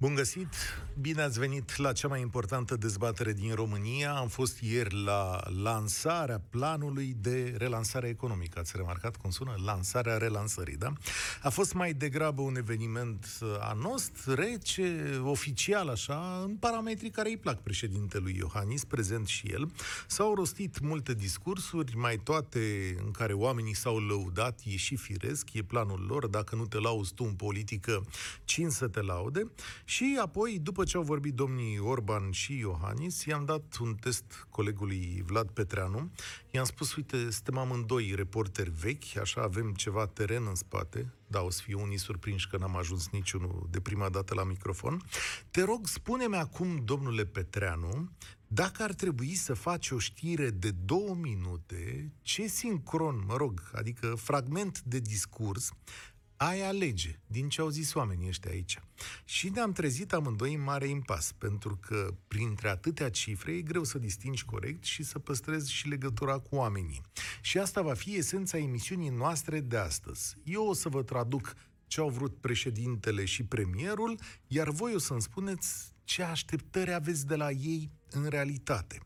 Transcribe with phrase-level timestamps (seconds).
[0.00, 0.54] Bun găsit!
[1.00, 4.12] Bine ați venit la cea mai importantă dezbatere din România.
[4.12, 8.58] Am fost ieri la lansarea planului de relansare economică.
[8.58, 9.54] Ați remarcat cum sună?
[9.64, 10.92] Lansarea relansării, da?
[11.42, 13.26] A fost mai degrabă un eveniment
[13.60, 19.70] anost, rece, oficial așa, în parametrii care îi plac președintelui Iohannis, prezent și el.
[20.06, 25.62] S-au rostit multe discursuri, mai toate în care oamenii s-au lăudat, e și firesc, e
[25.62, 28.04] planul lor, dacă nu te lauzi tu în politică,
[28.44, 29.50] cine să te laude?
[29.90, 35.22] Și apoi, după ce au vorbit domnii Orban și Iohannis, i-am dat un test colegului
[35.26, 36.10] Vlad Petreanu.
[36.50, 41.50] I-am spus, uite, suntem amândoi reporteri vechi, așa avem ceva teren în spate, da, o
[41.50, 45.02] să fie unii surprinși că n-am ajuns niciunul de prima dată la microfon.
[45.50, 48.10] Te rog, spune-mi acum, domnule Petreanu,
[48.46, 54.14] dacă ar trebui să faci o știre de două minute, ce sincron, mă rog, adică
[54.14, 55.72] fragment de discurs,
[56.42, 58.80] ai alege din ce au zis oamenii ăștia aici.
[59.24, 63.98] Și ne-am trezit amândoi în mare impas, pentru că printre atâtea cifre e greu să
[63.98, 67.00] distingi corect și să păstrezi și legătura cu oamenii.
[67.40, 70.36] Și asta va fi esența emisiunii noastre de astăzi.
[70.44, 71.54] Eu o să vă traduc
[71.86, 77.36] ce au vrut președintele și premierul, iar voi o să-mi spuneți ce așteptări aveți de
[77.36, 79.00] la ei în realitate.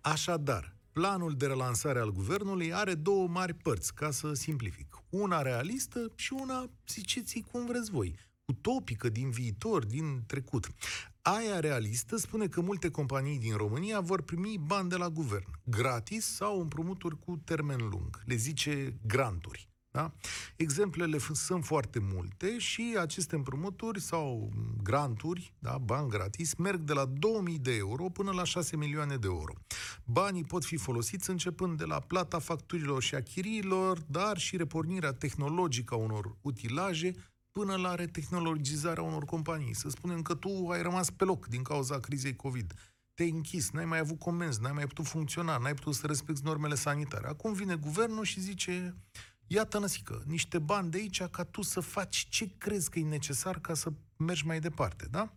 [0.00, 4.97] Așadar, Planul de relansare al guvernului are două mari părți, ca să simplific.
[5.10, 10.68] Una realistă și una, ziceți cum vreți voi, utopică din viitor, din trecut.
[11.22, 16.26] Aia realistă spune că multe companii din România vor primi bani de la guvern, gratis
[16.26, 18.22] sau împrumuturi cu termen lung.
[18.24, 19.68] Le zice granturi.
[19.98, 20.12] Da?
[20.56, 27.04] Exemplele sunt foarte multe și aceste împrumuturi sau granturi, da, bani gratis, merg de la
[27.04, 29.52] 2000 de euro până la 6 milioane de euro.
[30.04, 35.12] Banii pot fi folosiți începând de la plata facturilor și a chiriilor, dar și repornirea
[35.12, 37.14] tehnologică a unor utilaje
[37.52, 39.74] până la retehnologizarea unor companii.
[39.74, 42.72] Să spunem că tu ai rămas pe loc din cauza crizei COVID.
[43.14, 46.74] Te-ai închis, n-ai mai avut comenzi, n-ai mai putut funcționa, n-ai putut să respecti normele
[46.74, 47.26] sanitare.
[47.26, 48.96] Acum vine guvernul și zice,
[49.48, 53.60] iată năsică, niște bani de aici ca tu să faci ce crezi că e necesar
[53.60, 55.32] ca să mergi mai departe, da?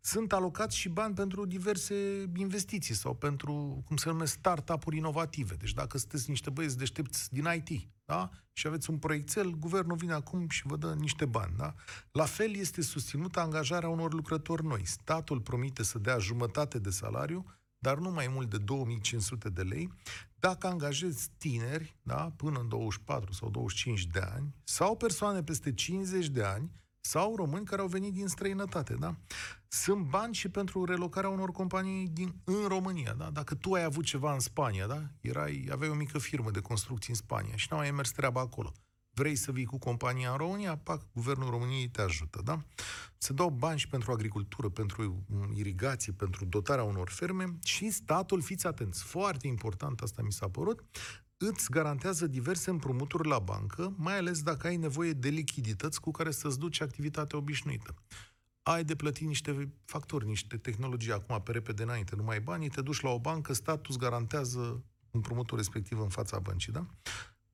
[0.00, 1.94] Sunt alocați și bani pentru diverse
[2.36, 5.54] investiții sau pentru, cum se numesc, start-up-uri inovative.
[5.54, 8.30] Deci dacă sunteți niște băieți deștepți din IT, da?
[8.52, 11.74] Și aveți un proiectel, guvernul vine acum și vă dă niște bani, da?
[12.12, 14.86] La fel este susținută angajarea unor lucrători noi.
[14.86, 17.44] Statul promite să dea jumătate de salariu
[17.84, 19.92] dar nu mai mult de 2500 de lei,
[20.48, 26.26] dacă angajezi tineri, da, până în 24 sau 25 de ani, sau persoane peste 50
[26.26, 29.14] de ani, sau români care au venit din străinătate, da?
[29.68, 33.30] Sunt bani și pentru relocarea unor companii din, în România, da?
[33.30, 35.02] Dacă tu ai avut ceva în Spania, da?
[35.20, 38.72] Erai, aveai o mică firmă de construcții în Spania și nu ai mers treaba acolo
[39.14, 42.62] vrei să vii cu compania în România, pac, guvernul României te ajută, da?
[43.18, 48.66] Se dau bani și pentru agricultură, pentru irigație, pentru dotarea unor ferme și statul, fiți
[48.66, 50.84] atenți, foarte important, asta mi s-a părut,
[51.36, 56.30] îți garantează diverse împrumuturi la bancă, mai ales dacă ai nevoie de lichidități cu care
[56.30, 57.94] să-ți duci activitatea obișnuită.
[58.62, 62.68] Ai de plătit niște factori, niște tehnologii acum pe repede înainte, nu mai ai banii,
[62.68, 66.86] te duci la o bancă, statul îți garantează împrumutul respectiv în fața băncii, da?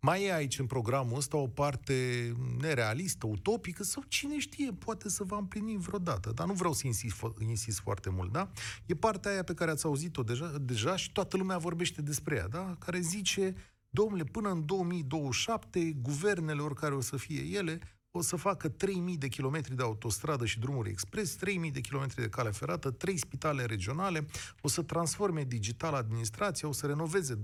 [0.02, 5.24] Mai e aici în programul ăsta o parte nerealistă, utopică sau cine știe, poate să
[5.24, 8.50] va împlini vreodată, dar nu vreau să insist, insist foarte mult, da?
[8.86, 12.48] E partea aia pe care ați auzit-o deja, deja și toată lumea vorbește despre ea,
[12.48, 12.76] da?
[12.78, 13.54] Care zice,
[13.88, 17.80] domnule, până în 2027, guvernele, oricare o să fie ele,
[18.10, 18.74] o să facă 3.000
[19.18, 23.64] de kilometri de autostradă și drumuri expres, 3.000 de kilometri de cale ferată, 3 spitale
[23.64, 24.26] regionale,
[24.60, 27.40] o să transforme digital administrația, o să renoveze 2.488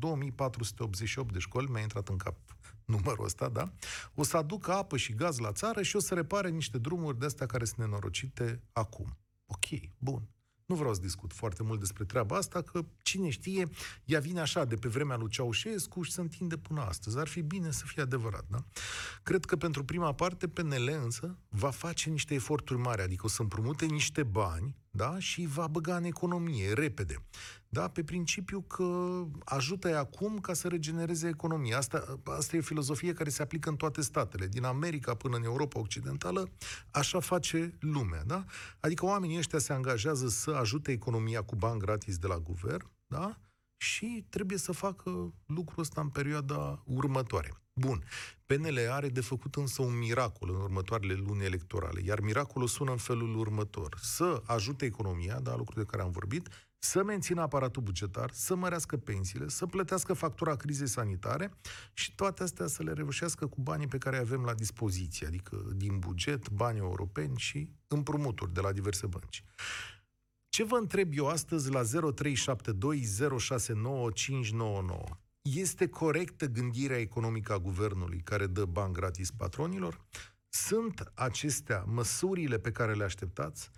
[1.33, 2.37] de școli, mi-a intrat în cap
[2.85, 3.73] numărul ăsta, da?
[4.15, 7.27] O să aducă apă și gaz la țară și o să repare niște drumuri de
[7.27, 9.17] astea care sunt nenorocite acum.
[9.47, 9.67] Ok,
[9.99, 10.29] bun.
[10.67, 13.69] Nu vreau să discut foarte mult despre treaba asta, că cine știe,
[14.05, 17.19] ea vine așa de pe vremea lui Ceaușescu și se întinde până astăzi.
[17.19, 18.65] Ar fi bine să fie adevărat, da?
[19.23, 23.43] Cred că pentru prima parte PNL însă va face niște eforturi mari, adică o să
[23.43, 25.19] împrumute niște bani da?
[25.19, 27.16] și va băga în economie repede.
[27.69, 27.88] Da?
[27.88, 31.76] Pe principiu că ajută acum ca să regenereze economia.
[31.76, 34.46] Asta, asta e o filozofie care se aplică în toate statele.
[34.46, 36.48] Din America până în Europa Occidentală,
[36.90, 38.22] așa face lumea.
[38.25, 38.44] Da?
[38.81, 43.40] Adică oamenii ăștia se angajează să ajute economia cu bani gratis de la guvern, da?
[43.76, 47.52] Și trebuie să facă lucrul ăsta în perioada următoare.
[47.73, 48.05] Bun.
[48.46, 52.96] PNL are de făcut însă un miracol în următoarele luni electorale, iar miracolul sună în
[52.96, 53.99] felul următor.
[54.00, 58.96] Să ajute economia, da, lucruri de care am vorbit, să mențină aparatul bugetar, să mărească
[58.96, 61.50] pensiile, să plătească factura crizei sanitare
[61.93, 65.99] și toate astea să le reușească cu banii pe care avem la dispoziție, adică din
[65.99, 69.44] buget, bani europeni și împrumuturi de la diverse bănci.
[70.56, 71.87] Ce vă întreb eu astăzi la 0372069599?
[75.43, 80.05] Este corectă gândirea economică a guvernului care dă bani gratis patronilor?
[80.49, 83.70] Sunt acestea măsurile pe care le așteptați?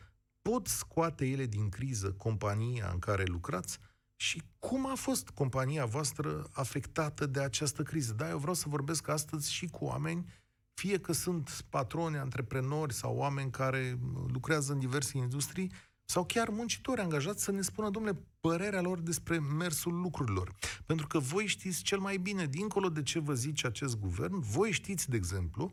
[0.43, 3.79] Pot scoate ele din criză compania în care lucrați?
[4.17, 8.13] Și cum a fost compania voastră afectată de această criză?
[8.13, 10.27] Da, eu vreau să vorbesc astăzi și cu oameni,
[10.75, 13.99] fie că sunt patroni, antreprenori sau oameni care
[14.33, 15.73] lucrează în diverse industrii,
[16.11, 20.55] sau chiar muncitori angajați să ne spună, domnule, părerea lor despre mersul lucrurilor.
[20.87, 24.71] Pentru că voi știți cel mai bine, dincolo de ce vă zice acest guvern, voi
[24.71, 25.73] știți, de exemplu,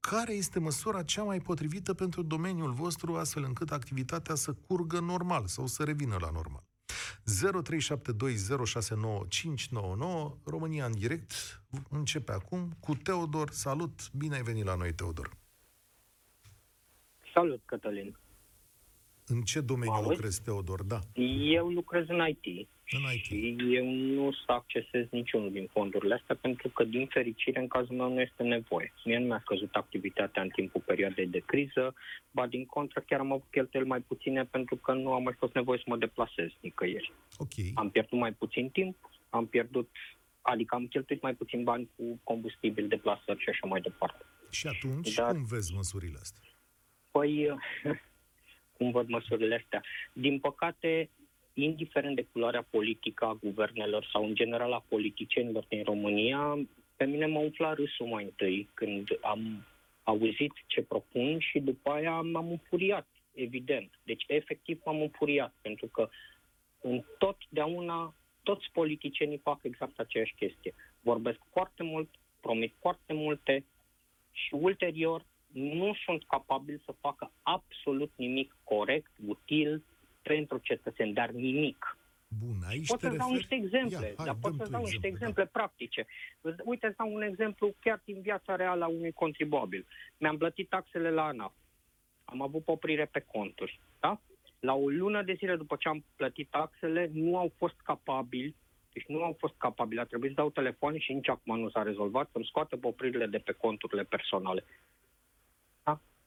[0.00, 5.46] care este măsura cea mai potrivită pentru domeniul vostru, astfel încât activitatea să curgă normal
[5.46, 6.64] sau să revină la normal.
[6.66, 6.72] 0372069599
[10.44, 11.32] România în direct
[11.90, 13.50] începe acum cu Teodor.
[13.50, 14.12] Salut!
[14.12, 15.36] Bine ai venit la noi, Teodor!
[17.34, 18.16] Salut, Cătălin!
[19.26, 20.08] În ce domeniu Auzi?
[20.08, 20.82] lucrezi, Teodor?
[20.82, 20.98] Da.
[21.58, 22.68] Eu lucrez în IT.
[22.90, 23.24] În IT.
[23.24, 27.96] Și eu nu să accesez niciunul din fondurile astea, pentru că, din fericire, în cazul
[27.96, 28.92] meu nu este nevoie.
[29.04, 31.94] Mie nu mi-a scăzut activitatea în timpul perioadei de criză,
[32.30, 35.54] ba din contră chiar am avut cheltuieli mai puține pentru că nu am mai fost
[35.54, 37.12] nevoie să mă deplasez nicăieri.
[37.36, 37.72] Okay.
[37.74, 38.96] Am pierdut mai puțin timp,
[39.30, 39.90] am pierdut,
[40.40, 44.24] adică am cheltuit mai puțin bani cu combustibil, deplasări și așa mai departe.
[44.50, 46.42] Și atunci, Dar, cum vezi măsurile astea?
[47.10, 47.48] Păi,
[48.78, 49.82] cum văd măsurile astea.
[50.12, 51.10] Din păcate,
[51.54, 56.58] indiferent de culoarea politică a guvernelor sau în general a politicienilor din România,
[56.96, 59.66] pe mine m-a umflat râsul mai întâi când am
[60.02, 63.90] auzit ce propun și după aia m-am înfuriat, evident.
[64.02, 66.08] Deci efectiv m-am înfuriat, pentru că
[66.80, 70.74] în totdeauna toți politicienii fac exact aceeași chestie.
[71.00, 72.08] Vorbesc foarte mult,
[72.40, 73.64] promit foarte multe
[74.32, 75.24] și ulterior
[75.56, 79.82] nu sunt capabili să facă absolut nimic corect, util
[80.22, 81.98] pentru cetățeni, dar nimic.
[82.40, 85.50] Bun, aici pot să dau niște exemple, Ia, dar pot să dau niște exemple da.
[85.52, 86.06] practice.
[86.64, 89.86] Uite, să dau un exemplu chiar din viața reală a unui contribuabil.
[90.16, 91.52] Mi-am plătit taxele la ANAF.
[92.24, 93.80] Am avut poprire pe conturi.
[94.00, 94.20] Da?
[94.60, 98.54] La o lună de zile după ce am plătit taxele, nu au fost capabili
[98.96, 100.00] deci nu au fost capabili.
[100.00, 103.38] A trebuit să dau telefon și nici acum nu s-a rezolvat să-mi scoată popririle de
[103.38, 104.64] pe conturile personale.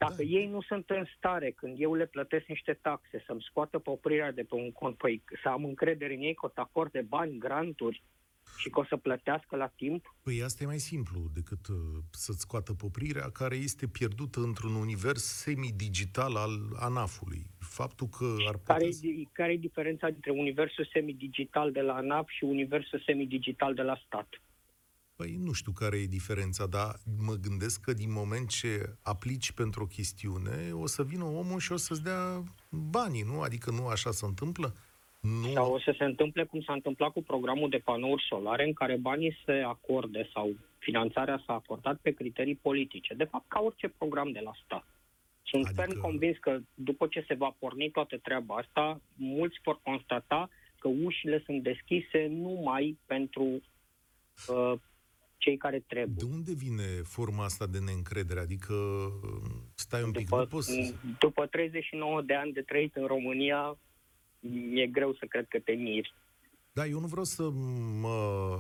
[0.06, 0.24] Dacă da.
[0.24, 4.44] ei nu sunt în stare, când eu le plătesc niște taxe, să-mi scoată poprirea de
[4.44, 8.04] pe un cont, păi să am încredere în ei că o să acorde bani, granturi
[8.57, 10.16] și că o să plătească la timp?
[10.24, 11.75] Păi asta e mai simplu decât uh,
[12.12, 17.45] să-ți scoată poprirea, care este pierdută într-un univers semi-digital al ANAF-ului.
[17.60, 18.75] Faptul că ar putea...
[18.75, 18.90] Care,
[19.31, 24.28] care e diferența dintre universul semi-digital de la ANAF și universul semi-digital de la stat?
[25.19, 26.92] Păi nu știu care e diferența, dar
[27.28, 28.71] mă gândesc că din moment ce
[29.04, 33.42] aplici pentru o chestiune, o să vină omul și o să-ți dea banii, nu?
[33.42, 34.73] Adică nu așa se întâmplă?
[35.21, 35.52] Nu.
[35.54, 38.97] Sau o să se întâmple cum s-a întâmplat cu programul de panouri solare, în care
[38.97, 43.14] banii se acorde sau finanțarea s-a acordat pe criterii politice.
[43.14, 44.85] De fapt, ca orice program de la stat.
[45.44, 45.81] Sunt adică...
[45.81, 50.49] ferm convins că după ce se va porni toată treaba asta, mulți vor constata
[50.80, 54.73] că ușile sunt deschise numai pentru uh,
[55.40, 56.16] cei care trebuie.
[56.18, 58.40] De unde vine forma asta de neîncredere?
[58.40, 58.76] Adică,
[59.76, 60.96] stai un pic, după, nu poți...
[61.19, 63.78] După 39 de ani de trăit în România,
[64.74, 66.14] e greu să cred că te miri.
[66.74, 67.50] Da, eu nu vreau să
[68.00, 68.58] mă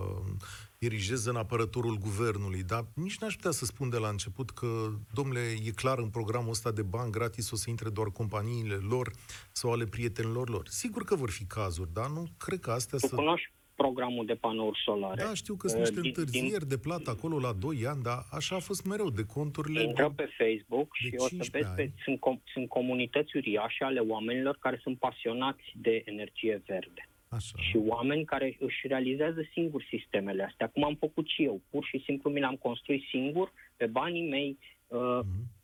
[0.79, 5.53] erigez în apărătorul guvernului, dar nici n-aș putea să spun de la început că, domnule,
[5.65, 9.11] e clar în programul ăsta de bani gratis o să intre doar companiile lor
[9.51, 10.67] sau ale prietenilor lor.
[10.67, 13.15] Sigur că vor fi cazuri, dar nu cred că astea tu să...
[13.15, 13.51] Cunoști,
[13.83, 15.21] programul de panouri solare.
[15.23, 18.19] Da, știu că sunt niște din, întârzieri din, de plată acolo la 2 ani, dar
[18.31, 19.81] așa a fost mereu de conturile.
[19.83, 22.19] Intră pe Facebook și o să vezi că sunt,
[22.53, 27.03] sunt comunități uriașe ale oamenilor care sunt pasionați de energie verde.
[27.29, 27.55] Așa.
[27.57, 31.61] Și oameni care își realizează singur sistemele astea, cum am făcut și eu.
[31.69, 34.57] Pur și simplu mi le-am construit singur, pe banii mei,
[34.87, 35.58] uh, mm-hmm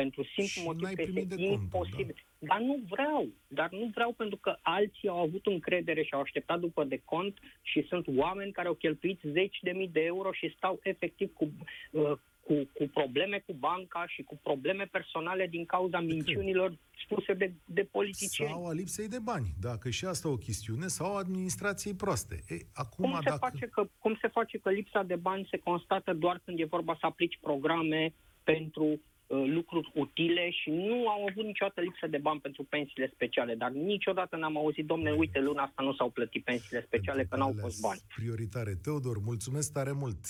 [0.00, 2.14] pentru simplu motiv că este imposibil.
[2.38, 2.46] Da.
[2.48, 6.58] Dar nu vreau, dar nu vreau pentru că alții au avut încredere și au așteptat
[6.60, 10.54] după de cont și sunt oameni care au cheltuit zeci de mii de euro și
[10.56, 11.44] stau efectiv cu,
[11.90, 12.12] uh,
[12.46, 17.82] cu, cu probleme cu banca și cu probleme personale din cauza minciunilor spuse de, de
[17.82, 18.50] politicieni.
[18.50, 22.34] Sau a lipsei de bani, dacă și asta o chestiune, sau administrației proaste.
[22.48, 23.38] E, acum, cum, se dacă...
[23.50, 26.96] face că, cum se face că lipsa de bani se constată doar când e vorba
[27.00, 28.98] să aplici programe pentru uh,
[29.28, 34.36] lucruri utile și nu au avut niciodată lipsă de bani pentru pensiile speciale, dar niciodată
[34.36, 38.00] n-am auzit, domne, uite, luna asta nu s-au plătit pensiile speciale, că n-au fost bani.
[38.16, 38.74] Prioritare.
[38.74, 40.26] Teodor, mulțumesc tare mult.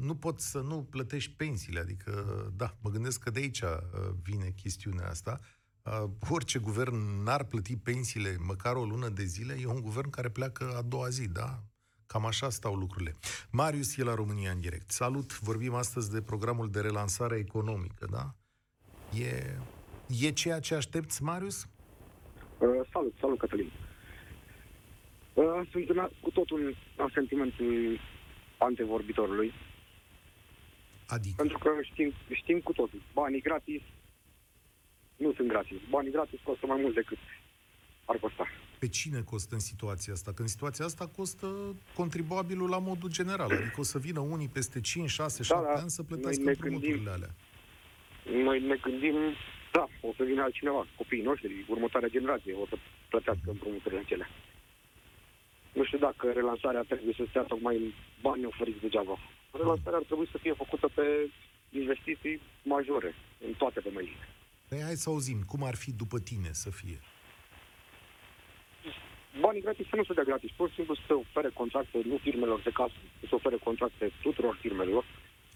[0.00, 2.12] Nu pot să nu plătești pensiile, adică,
[2.56, 3.62] da, mă gândesc că de aici
[4.22, 5.40] vine chestiunea asta
[5.84, 10.28] uh, orice guvern n-ar plăti pensiile măcar o lună de zile, e un guvern care
[10.28, 11.62] pleacă a doua zi, da?
[12.12, 13.12] Cam așa stau lucrurile.
[13.50, 14.90] Marius e la România în direct.
[14.90, 15.38] Salut!
[15.40, 18.24] Vorbim astăzi de programul de relansare economică, da?
[19.20, 19.56] E,
[20.26, 21.68] e ceea ce aștepți, Marius?
[22.58, 23.70] Uh, salut, salut, Cătălin.
[25.34, 28.00] Uh, sunt în, cu totul în sentimentul
[28.58, 29.52] antevorbitorului.
[31.06, 31.34] Adică?
[31.36, 33.02] Pentru că știm, știm cu totul.
[33.12, 33.82] Banii gratis
[35.16, 35.78] nu sunt gratis.
[35.90, 37.18] Banii gratis costă mai mult decât
[38.04, 38.46] ar costa.
[38.80, 40.32] Pe cine costă în situația asta?
[40.32, 41.46] Că în situația asta costă
[41.94, 43.50] contribuabilul la modul general.
[43.50, 46.96] Adică o să vină unii peste 5, 6, 7 da, ani să plătească noi împrumuturile
[46.96, 47.32] gândim, alea.
[48.44, 49.16] Noi ne gândim,
[49.72, 52.76] da, o să vină altcineva, copiii noștri, următoarea generație, o să
[53.08, 54.30] plătească împrumuturile acelea.
[55.72, 59.18] Nu știu dacă relansarea trebuie să stea tocmai în bani oferiți degeaba.
[59.52, 61.30] Relansarea ar trebui să fie făcută pe
[61.70, 63.14] investiții majore
[63.46, 64.26] în toate domeniile.
[64.68, 66.98] Păi hai să auzim, cum ar fi după tine să fie?
[69.40, 72.60] Banii gratis să nu se dea gratis, pur și simplu să ofere contracte, nu firmelor
[72.60, 75.04] de casă, să ofere contracte tuturor firmelor,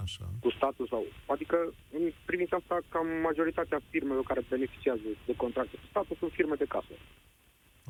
[0.04, 0.24] Așa.
[0.40, 1.02] cu statul sau...
[1.26, 1.56] Adică,
[1.92, 6.72] în privința asta, cam majoritatea firmelor care beneficiază de contracte cu statul sunt firme de
[6.74, 6.94] casă.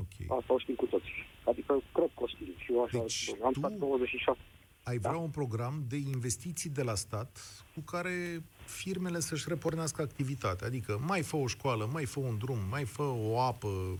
[0.02, 0.38] Okay.
[0.38, 1.10] Asta o știm cu toți.
[1.50, 2.54] Adică, cred că o știm.
[2.56, 3.58] Și eu așa, deci am tu...
[3.58, 4.38] stat 26
[4.84, 5.08] ai da?
[5.08, 7.38] vrea un program de investiții de la stat
[7.74, 10.66] cu care firmele să-și repornească activitatea.
[10.66, 13.98] Adică mai fă o școală, mai fă un drum, mai fă o apă,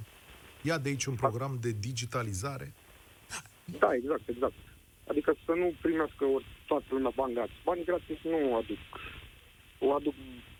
[0.69, 2.73] ia de aici un program de digitalizare.
[3.79, 4.59] Da, exact, exact.
[5.07, 7.55] Adică să nu primească ori toată lumea bani gratis.
[7.65, 8.83] Banii gratis nu aduc.
[9.79, 10.15] O aduc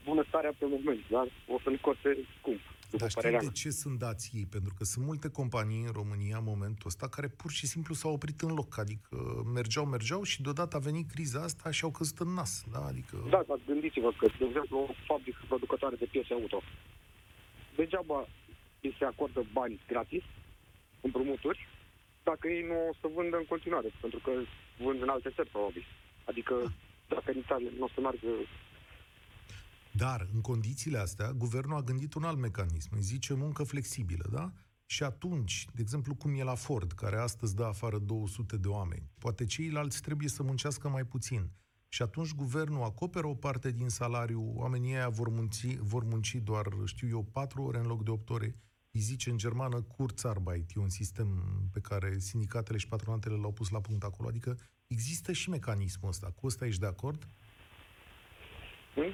[0.05, 2.61] bunăstarea pe moment, dar o să nu coste scump.
[2.91, 4.47] Dar știi de ce sunt dați ei?
[4.51, 8.13] Pentru că sunt multe companii în România în momentul ăsta care pur și simplu s-au
[8.13, 8.79] oprit în loc.
[8.79, 9.17] Adică
[9.55, 12.65] mergeau, mergeau și deodată a venit criza asta și au căzut în nas.
[12.73, 13.17] Da, adică...
[13.31, 16.63] da, dar gândiți-vă că, de exemplu, o fabrică producătoare de piese auto.
[17.77, 18.29] Degeaba
[18.87, 20.25] îi se acordă bani gratis,
[21.01, 21.69] împrumuturi,
[22.23, 24.33] dacă ei nu o să vândă în continuare, pentru că
[24.85, 25.85] vând în alte țări, probabil.
[26.25, 26.55] Adică,
[27.09, 28.29] dacă în Italia nu o să meargă
[29.97, 32.89] dar, în condițiile astea, guvernul a gândit un alt mecanism.
[32.95, 34.53] Îi zice muncă flexibilă, da?
[34.87, 39.11] Și atunci, de exemplu, cum e la Ford, care astăzi dă afară 200 de oameni,
[39.19, 41.51] poate ceilalți trebuie să muncească mai puțin.
[41.89, 46.67] Și atunci guvernul acoperă o parte din salariu, oamenii aia vor munci, vor munci doar,
[46.85, 48.57] știu eu, 4 ore în loc de 8 ore.
[48.97, 51.29] Îi zice în germană Kurzarbeit, e un sistem
[51.73, 54.29] pe care sindicatele și patronatele l-au pus la punct acolo.
[54.29, 56.29] Adică există și mecanismul ăsta.
[56.39, 57.21] Cu ăsta ești de acord?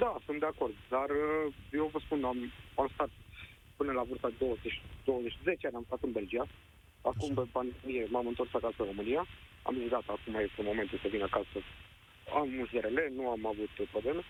[0.02, 2.38] Da, sunt de acord, dar uh, eu vă spun, am,
[2.80, 3.10] am stat
[3.76, 6.46] până la vârsta 20, 20 10 ani am stat în Belgia,
[7.10, 9.22] acum pe pandemie m-am întors acasă în România,
[9.62, 11.58] am zis gata, acum este momentul să vin acasă,
[12.38, 14.22] am mulți RL, nu am avut probleme,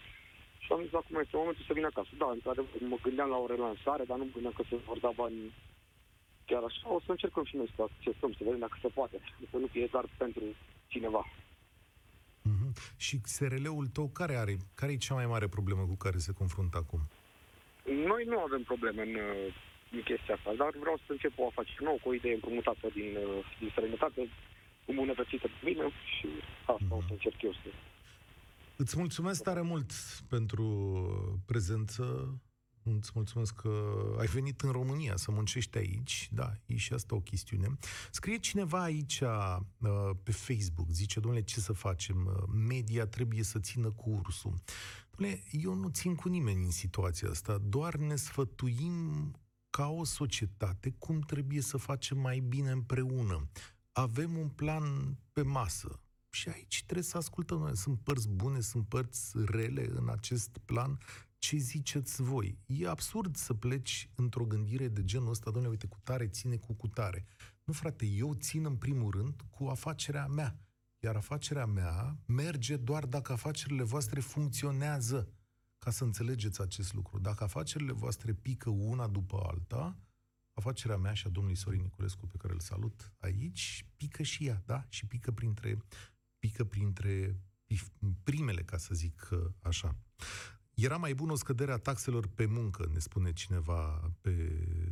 [0.63, 2.13] și am zis acum este momentul să vin acasă.
[2.23, 5.13] Da, într-adevăr, mă gândeam la o relansare, dar nu mă gândeam că se vor da
[5.21, 5.39] bani
[6.51, 6.85] chiar așa.
[6.97, 9.17] O să încercăm și noi să acceptăm, să vedem dacă se poate,
[9.51, 10.45] să nu fie doar pentru
[10.87, 11.23] cineva.
[12.49, 12.71] Mm-hmm.
[12.97, 14.55] Și SRL-ul tău care are?
[14.75, 17.01] Care e cea mai mare problemă cu care se confruntă acum?
[18.11, 19.15] Noi nu avem probleme în,
[19.97, 23.09] în chestia asta, dar vreau să încep o afacere nouă, cu o idee împrumutată din,
[23.59, 24.21] din străinătate,
[24.87, 26.29] îmbunătățită pe mine și
[26.73, 26.99] asta mm-hmm.
[26.99, 27.69] o să încerc eu să...
[28.81, 29.93] Îți mulțumesc tare mult
[30.29, 32.35] pentru prezență
[32.83, 36.29] Îți mulțumesc că ai venit în România să muncești aici.
[36.33, 37.79] Da, e și asta o chestiune.
[38.11, 42.27] Scrie cineva aici uh, pe Facebook, zice, domnule, ce să facem?
[42.27, 44.55] Uh, media trebuie să țină cu ursul.
[45.11, 49.31] Domnule, eu nu țin cu nimeni în situația asta, doar ne sfătuim
[49.71, 53.49] ca o societate cum trebuie să facem mai bine împreună.
[53.93, 56.01] Avem un plan pe masă.
[56.31, 57.75] Și aici trebuie să ascultăm.
[57.75, 60.99] Sunt părți bune, sunt părți rele în acest plan
[61.41, 62.59] ce ziceți voi?
[62.67, 66.73] E absurd să pleci într-o gândire de genul ăsta, domnule, uite, cu tare ține cu
[66.73, 67.27] cutare.
[67.65, 70.61] Nu, frate, eu țin în primul rând cu afacerea mea.
[71.03, 75.33] Iar afacerea mea merge doar dacă afacerile voastre funcționează.
[75.79, 77.19] Ca să înțelegeți acest lucru.
[77.19, 79.99] Dacă afacerile voastre pică una după alta,
[80.53, 84.63] afacerea mea și a domnului Sorin Niculescu, pe care îl salut aici, pică și ea,
[84.67, 84.85] da?
[84.89, 85.85] Și pică printre,
[86.41, 87.37] pică printre
[88.25, 89.29] primele, ca să zic
[89.63, 89.97] așa.
[90.75, 94.35] Era mai bună o scădere a taxelor pe muncă, ne spune cineva pe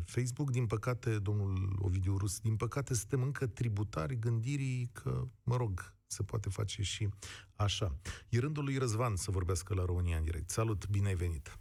[0.04, 0.50] Facebook.
[0.50, 6.22] Din păcate, domnul Ovidiu Rus, din păcate suntem încă tributari gândirii că, mă rog, se
[6.22, 7.08] poate face și
[7.56, 7.96] așa.
[8.28, 10.48] E rândul lui Răzvan să vorbească la România în direct.
[10.50, 11.58] Salut, bine ai venit!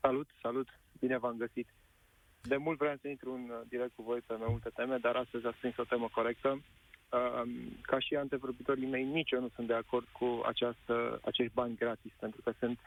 [0.00, 0.68] Salut, salut!
[0.98, 1.68] Bine v-am găsit!
[2.40, 5.16] De mult vreau să intru în uh, direct cu voi pe mai multe teme, dar
[5.16, 6.62] astăzi ați prins o temă corectă.
[7.16, 7.48] Uh,
[7.80, 12.12] ca și antevorbitorii mei, nici eu nu sunt de acord cu această, acești bani gratis,
[12.18, 12.78] pentru că sunt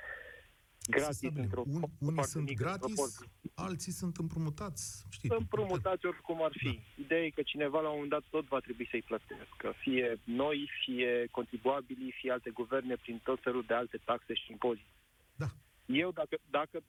[0.88, 3.26] gratis într-o Un, unii foarte sunt mică gratis, proporție.
[3.56, 5.06] alții sunt împrumutați.
[5.10, 6.80] Știi, Împrumutați oricum ar fi.
[6.96, 9.74] Ideea e că cineva la un moment dat tot va trebui să-i plătească.
[9.78, 14.94] Fie noi, fie contribuabilii, fie alte guverne prin tot felul de alte taxe și impozite.
[15.36, 15.48] Da.
[15.86, 16.84] Eu, dacă, dacă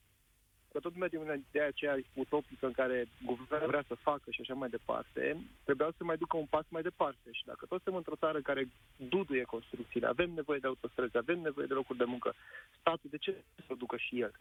[0.73, 4.55] că tot mergem în ideea aceea utopică în care guvernul vrea să facă și așa
[4.55, 7.29] mai departe, trebuia să mai ducă un pas mai departe.
[7.31, 11.67] Și dacă tot suntem într-o țară care duduie construcțiile, avem nevoie de autostrăzi, avem nevoie
[11.67, 12.35] de locuri de muncă,
[12.81, 14.33] statul de ce să ducă și el?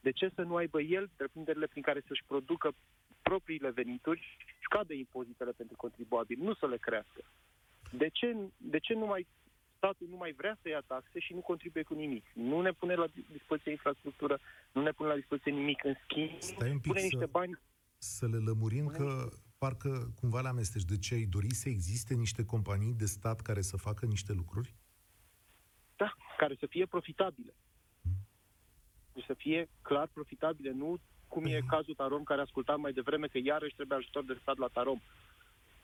[0.00, 2.74] De ce să nu aibă el întreprinderile prin care să-și producă
[3.22, 7.20] propriile venituri, scadă impozitele pentru contribuabili, nu să le crească?
[7.90, 9.26] De ce, de ce nu mai
[9.84, 12.24] statul nu mai vrea să ia taxe și nu contribuie cu nimic.
[12.32, 14.38] Nu ne pune la dispoziție infrastructură,
[14.74, 15.84] nu ne pune la dispoziție nimic.
[15.84, 17.58] În schimb, Stai un pic pune să- niște bani.
[17.98, 19.28] Să le lămurim că
[19.58, 20.84] parcă cumva le amesteci.
[20.84, 24.74] De ce ai dori să existe niște companii de stat care să facă niște lucruri?
[25.96, 27.54] Da, care să fie profitabile.
[29.12, 30.96] Deci să fie clar profitabile, nu
[31.28, 34.66] cum e cazul Tarom, care ascultam mai devreme că iarăși trebuie ajutor de stat la
[34.66, 35.00] Tarom.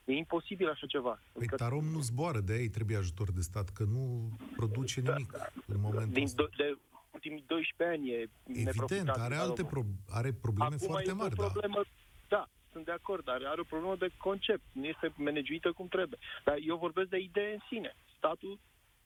[0.05, 1.11] E imposibil așa ceva.
[1.11, 5.01] Păi Adică Tarom nu zboară, de aia îi trebuie ajutor de stat, că nu produce
[5.01, 5.33] nimic
[5.67, 6.43] în momentul din ăsta.
[6.49, 6.79] do- de
[7.15, 9.71] ultimii 12 ani e Evident, neprofitabil are alte Taromul.
[10.07, 11.49] pro- are probleme Acum foarte e mari, o da.
[11.49, 11.81] problemă,
[12.29, 16.19] da, sunt de acord, dar are o problemă de concept, nu este managuită cum trebuie.
[16.45, 17.91] Dar eu vorbesc de idee în sine.
[18.17, 18.59] Statul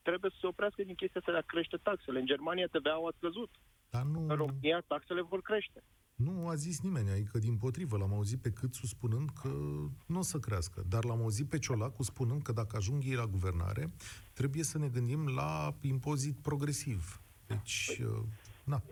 [0.03, 2.19] trebuie să se oprească din chestia asta de a crește taxele.
[2.19, 3.51] În Germania TVA-ul a scăzut.
[3.91, 5.83] Dar nu, În România taxele vor crește.
[6.15, 9.49] nu a zis nimeni, adică din potrivă, l-am auzit pe Câțu spunând că
[10.07, 13.27] nu o să crească, dar l-am auzit pe Ciolacu spunând că dacă ajung ei la
[13.27, 13.93] guvernare,
[14.33, 17.19] trebuie să ne gândim la impozit progresiv.
[17.47, 18.23] Deci, uh,
[18.65, 18.83] na,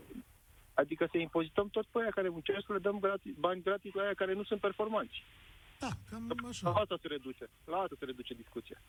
[0.75, 4.03] Adică să impozităm tot pe aia care muncesc, să le dăm gratis, bani gratis la
[4.03, 5.23] aia care nu sunt performanți.
[5.79, 6.71] da, cam La așa.
[6.71, 7.49] asta se reduce.
[7.65, 8.83] La asta se reduce discuția.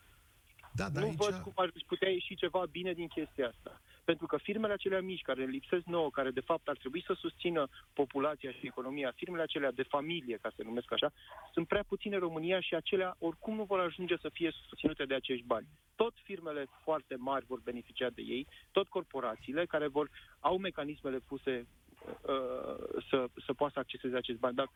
[0.75, 1.17] Da, dar nu aici...
[1.17, 3.81] văd cum ar putea ieși ceva bine din chestia asta.
[4.03, 7.13] Pentru că firmele acelea mici, care ne lipsesc nouă, care de fapt ar trebui să
[7.13, 11.11] susțină populația și economia, firmele acelea de familie, ca să le numesc așa,
[11.53, 15.13] sunt prea puține în România și acelea oricum nu vor ajunge să fie susținute de
[15.13, 15.67] acești bani.
[15.95, 20.09] Tot firmele foarte mari vor beneficia de ei, tot corporațiile care vor
[20.39, 21.67] au mecanismele puse
[22.05, 24.55] uh, să, să poată să acceseze acești bani.
[24.55, 24.69] Dar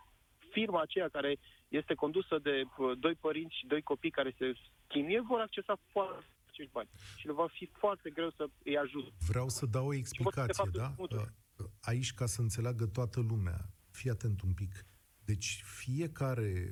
[0.51, 4.53] firma aceea care este condusă de uh, doi părinți și doi copii care se
[4.87, 6.25] chinuie vor accesa foarte
[6.57, 6.89] acești bani.
[7.17, 9.11] Și le va fi foarte greu să îi ajute.
[9.27, 10.85] Vreau să dau o de explicație, fapt, da?
[10.85, 11.33] împrumuturi.
[11.81, 14.85] Aici, ca să înțeleagă toată lumea, fii atent un pic.
[15.25, 16.71] Deci, fiecare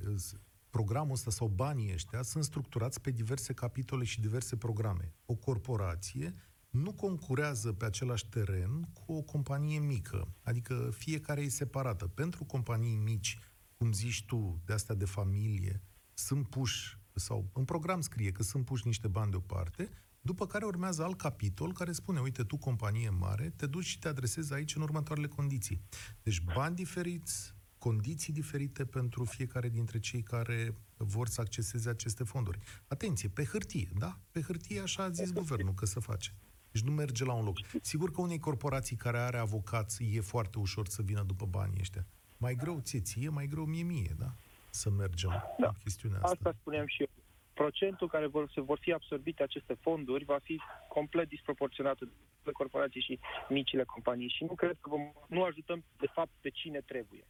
[0.70, 5.14] programul ăsta sau banii ăștia sunt structurați pe diverse capitole și diverse programe.
[5.26, 6.34] O corporație
[6.70, 10.28] nu concurează pe același teren cu o companie mică.
[10.42, 12.06] Adică fiecare e separată.
[12.06, 13.38] Pentru companii mici,
[13.76, 15.82] cum zici tu, de astea de familie,
[16.14, 19.88] sunt puși, sau în program scrie că sunt puși niște bani deoparte,
[20.20, 24.08] după care urmează alt capitol care spune, uite, tu, companie mare, te duci și te
[24.08, 25.80] adresezi aici în următoarele condiții.
[26.22, 32.58] Deci bani diferiți, condiții diferite pentru fiecare dintre cei care vor să acceseze aceste fonduri.
[32.86, 34.20] Atenție, pe hârtie, da?
[34.30, 36.34] Pe hârtie așa a zis guvernul că se face.
[36.70, 37.56] Deci nu merge la un loc.
[37.82, 42.06] Sigur că unei corporații care are avocați e foarte ușor să vină după banii ăștia.
[42.38, 44.34] Mai greu ție, ție, mai greu mie, mie, da?
[44.70, 45.66] Să mergem Da.
[45.66, 46.30] în chestiunea asta.
[46.30, 47.08] Asta spuneam și eu.
[47.54, 51.98] Procentul care vor, se vor fi absorbite aceste fonduri va fi complet disproporționat
[52.44, 53.18] de corporații și
[53.48, 57.26] micile companii și nu cred că vom, nu ajutăm de fapt pe cine trebuie.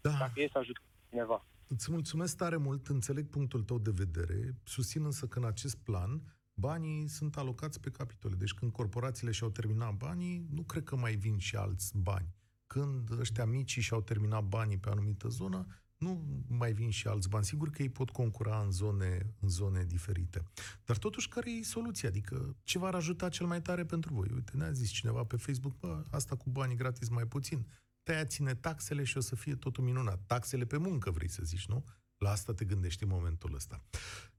[0.00, 0.10] Da.
[0.10, 1.46] Dacă e să ajutăm cineva.
[1.68, 6.20] Îți mulțumesc tare mult, înțeleg punctul tău de vedere, susțin însă că în acest plan
[6.54, 8.34] banii sunt alocați pe capitole.
[8.34, 12.28] Deci când corporațiile și-au terminat banii, nu cred că mai vin și alți bani.
[12.74, 17.44] Când ăștia mici și-au terminat banii pe anumită zonă, nu mai vin și alți bani.
[17.44, 20.42] Sigur că ei pot concura în zone, în zone diferite.
[20.84, 22.08] Dar totuși, care e soluția?
[22.08, 24.28] Adică, ce v-ar ajuta cel mai tare pentru voi?
[24.34, 27.66] Uite, ne-a zis cineva pe Facebook, bă, asta cu banii gratis mai puțin.
[28.02, 30.20] Tăiați-ne taxele și o să fie totul minunat.
[30.26, 31.84] Taxele pe muncă, vrei să zici, nu?
[32.18, 33.82] La asta te gândești în momentul ăsta.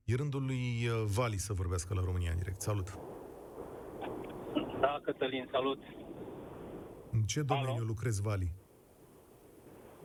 [0.04, 2.62] E rândul lui uh, Vali să vorbească la România în direct.
[2.62, 3.00] Salut!
[4.82, 5.80] Da, Cătălin, salut.
[7.16, 7.84] În ce domeniu Alo?
[7.86, 8.52] lucrezi, Vali?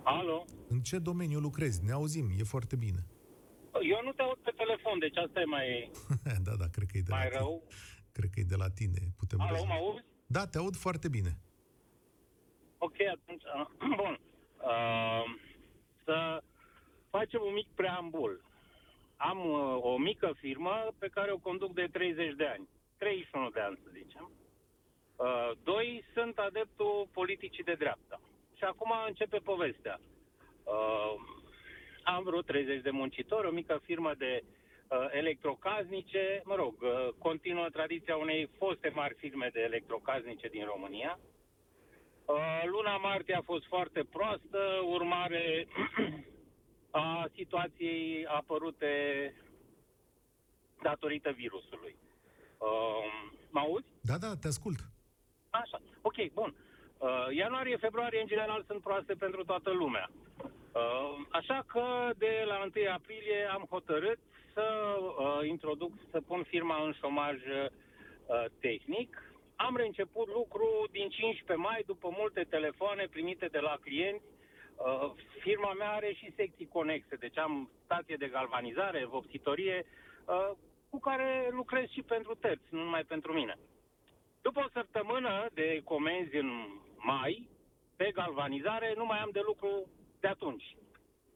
[0.02, 0.44] Alo?
[0.68, 1.84] În ce domeniu lucrezi?
[1.84, 3.06] Ne auzim, e foarte bine.
[3.92, 5.90] Eu nu te aud pe telefon, deci asta e mai,
[6.46, 7.62] da, da, cred că e de mai la rău.
[7.66, 7.80] tine.
[8.12, 9.00] Cred că e de la tine.
[9.16, 9.74] Putem Alo, rezolva.
[9.74, 10.04] mă auzi?
[10.26, 11.38] Da, te aud foarte bine.
[12.78, 13.66] Ok, atunci, uh,
[14.00, 14.14] bun.
[14.72, 15.24] Uh,
[16.04, 16.42] să
[17.10, 18.44] facem un mic preambul.
[19.16, 22.68] Am uh, o mică firmă pe care o conduc de 30 de ani.
[22.96, 24.30] 31 de ani, să zicem.
[25.20, 28.20] Uh, doi, sunt adeptul politicii de dreapta.
[28.56, 30.00] Și acum începe povestea.
[30.64, 31.14] Uh,
[32.04, 37.68] am vreo 30 de muncitori, o mică firmă de uh, electrocaznice, mă rog, uh, continuă
[37.68, 41.18] tradiția unei foste mari firme de electrocaznice din România.
[42.24, 45.66] Uh, luna martie a fost foarte proastă, urmare
[46.90, 48.92] a situației apărute
[50.82, 51.96] datorită virusului.
[52.58, 53.86] Uh, mă auzi?
[54.00, 54.78] Da, da, te ascult.
[55.50, 56.54] Așa, ok, bun.
[56.98, 60.10] Uh, ianuarie, februarie, în general, sunt proaste pentru toată lumea.
[60.72, 64.18] Uh, așa că de la 1 aprilie am hotărât
[64.52, 69.32] să uh, introduc, să pun firma în șomaj uh, tehnic.
[69.56, 74.24] Am reînceput lucru din 15 mai, după multe telefoane primite de la clienți.
[74.76, 79.84] Uh, firma mea are și secții conexe, deci am stație de galvanizare, vopsitorie,
[80.24, 80.50] uh,
[80.90, 83.58] cu care lucrez și pentru terți, nu numai pentru mine.
[84.42, 86.50] După o săptămână de comenzi în
[86.96, 87.48] mai,
[87.96, 89.88] pe galvanizare, nu mai am de lucru
[90.20, 90.76] de atunci.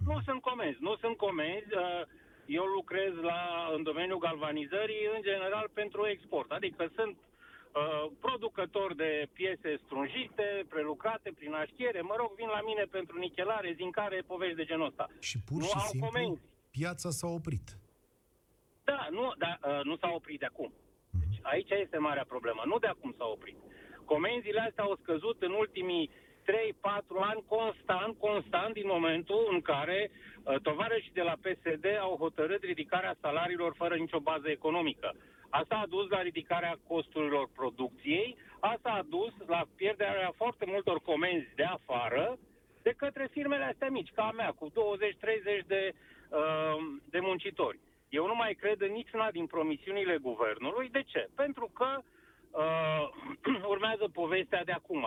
[0.07, 1.75] Nu sunt comenzi, nu sunt comenzi.
[1.75, 2.03] uh,
[2.47, 6.51] Eu lucrez la, în domeniul galvanizării, în general, pentru export.
[6.51, 12.85] Adică sunt uh, producător de piese strunjite, prelucrate prin așchiere, mă rog, vin la mine
[12.91, 15.07] pentru nichelare, zincare, povești de genul ăsta.
[15.21, 16.41] Și pur Nu și au simplu, comenzi.
[16.71, 17.67] piața s-a oprit.
[18.85, 20.73] Da, nu, da, uh, nu s-a oprit de acum.
[21.45, 22.63] Deci aici este marea problemă.
[22.65, 23.57] Nu de acum s-a oprit.
[24.05, 26.53] Comenzile astea au scăzut în ultimii 3-4
[27.21, 33.17] ani constant, constant din momentul în care uh, tovarășii de la PSD au hotărât ridicarea
[33.21, 35.15] salariilor fără nicio bază economică.
[35.49, 41.49] Asta a dus la ridicarea costurilor producției, asta a dus la pierderea foarte multor comenzi
[41.55, 42.39] de afară
[42.83, 45.93] de către firmele astea mici, ca a mea, cu 20-30 de,
[46.29, 46.77] uh,
[47.11, 47.79] de muncitori.
[48.19, 50.89] Eu nu mai cred în niciuna din promisiunile guvernului.
[50.97, 51.23] De ce?
[51.43, 53.05] Pentru că uh,
[53.73, 55.05] urmează povestea de acum.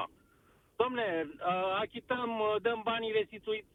[0.82, 3.68] Domne, uh, achităm, uh, dăm banii restituiți,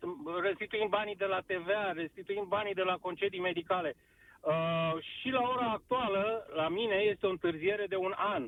[0.49, 3.90] restituim banii de la TVA, restituim banii de la concedii medicale.
[4.40, 8.42] Uh, și la ora actuală, la mine, este o întârziere de un an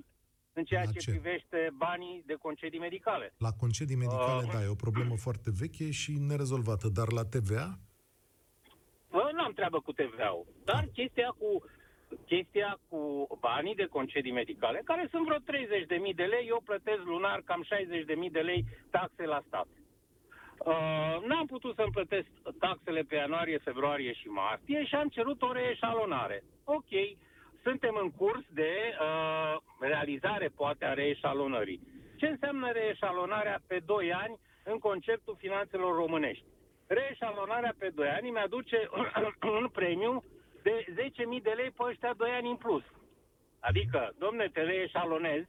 [0.52, 1.10] în ceea La ce, ce?
[1.10, 3.34] privește banii de concedii medicale.
[3.38, 4.52] La concedii medicale, Uh.
[4.52, 7.78] da, e o problemă foarte veche și nerezolvată, dar la TVA,
[9.14, 11.64] Bă, n-am treabă cu TVA-ul, dar chestia cu
[12.26, 17.42] chestia cu banii de concedii medicale, care sunt vreo 30.000 de lei, eu plătesc lunar
[17.44, 17.64] cam
[18.26, 19.66] 60.000 de lei taxe la stat.
[20.58, 22.26] Uh, n-am putut să-mi plătesc
[22.58, 26.42] taxele pe ianuarie, februarie și martie și am cerut o reeșalonare.
[26.64, 26.92] Ok,
[27.62, 31.80] suntem în curs de uh, realizare, poate, a reeșalonării.
[32.16, 36.44] Ce înseamnă reeșalonarea pe 2 ani în conceptul finanțelor românești?
[36.86, 38.88] Reeșalonarea pe 2 ani mi-aduce
[39.60, 40.24] un premiu
[40.62, 42.84] de 10.000 de lei pe ăștia 2 ani în plus.
[43.60, 45.48] Adică, domne, te reeșalonezi,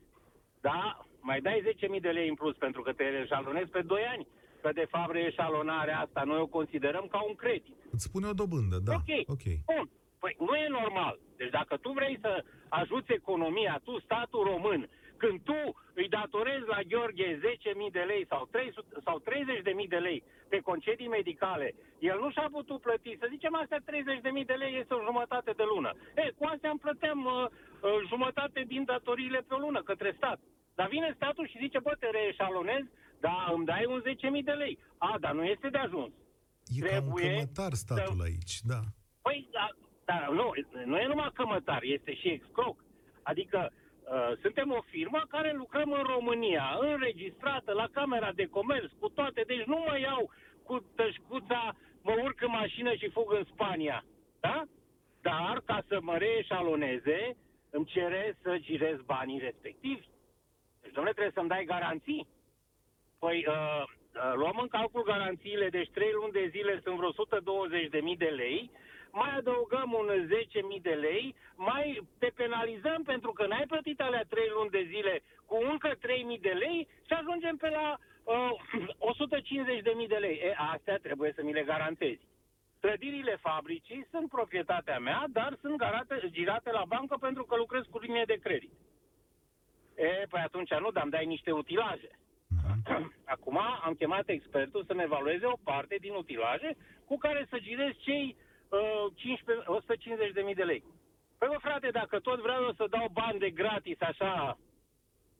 [0.61, 4.27] da, mai dai 10.000 de lei în plus pentru că te reeșalonezi pe 2 ani.
[4.61, 7.75] Că, de fapt, reeșalonarea asta noi o considerăm ca un credit.
[7.91, 8.93] îți spune o dobândă, da.
[8.93, 9.11] Ok.
[9.27, 9.45] ok.
[9.65, 9.89] Bun.
[10.19, 11.19] Păi nu e normal.
[11.37, 14.89] Deci dacă tu vrei să ajuți economia, tu, statul român,
[15.25, 15.61] când tu
[15.99, 20.19] îi datorezi la Gheorghe 10.000 de lei sau, 300, sau 30.000 de lei
[20.51, 21.67] pe concedii medicale,
[21.99, 25.65] el nu și-a putut plăti, să zicem astea 30.000 de lei este o jumătate de
[25.73, 25.91] lună.
[26.21, 30.39] E, cu astea îmi plăteam uh, uh, jumătate din datoriile pe o lună către stat.
[30.77, 32.83] Dar vine statul și zice, bă, te reeșalonez,
[33.25, 34.01] dar îmi dai un
[34.39, 34.75] 10.000 de lei.
[34.97, 36.13] A, dar nu este de ajuns.
[36.77, 38.79] E ca un trebuie cămătar statul aici, da.
[39.25, 39.67] Păi, da,
[40.09, 40.47] da, nu,
[40.85, 42.77] nu e numai cămătar, este și excroc.
[43.31, 43.84] Adică uh,
[44.41, 49.63] suntem o firmă care lucrăm în România, înregistrată la Camera de Comerț, cu toate, deci
[49.63, 50.31] nu mă iau
[50.63, 54.03] cu tășcuța, mă urc în mașină și fug în Spania.
[54.39, 54.63] Da?
[55.21, 57.37] Dar, ca să mă reeșaloneze,
[57.69, 60.07] îmi cere să girez banii respectivi.
[60.81, 62.27] Deci, domnule, trebuie să-mi dai garanții.
[63.19, 68.17] Păi, uh, uh, luăm în calcul garanțiile, deci 3 luni de zile sunt vreo 120.000
[68.17, 68.71] de lei,
[69.21, 70.07] mai adăugăm un
[70.77, 75.21] 10.000 de lei, mai te penalizăm pentru că n-ai plătit alea 3 luni de zile
[75.45, 75.97] cu încă 3.000
[76.41, 78.51] de lei și ajungem pe la uh,
[80.03, 80.37] 150.000 de lei.
[80.43, 82.23] E, astea trebuie să mi le garantezi.
[82.79, 87.99] Clădirile fabricii sunt proprietatea mea, dar sunt garate, girate la bancă pentru că lucrez cu
[87.99, 88.71] linie de credit.
[89.95, 92.09] E, păi atunci nu, dar îmi dai niște utilaje.
[93.35, 96.75] Acum am chemat expertul să-mi evalueze o parte din utilaje
[97.05, 98.35] cu care să girez cei
[98.69, 99.65] uh, 15,
[100.49, 100.83] 150.000 de lei.
[101.37, 104.57] Păi mă frate, dacă tot vreau eu să dau bani de gratis așa,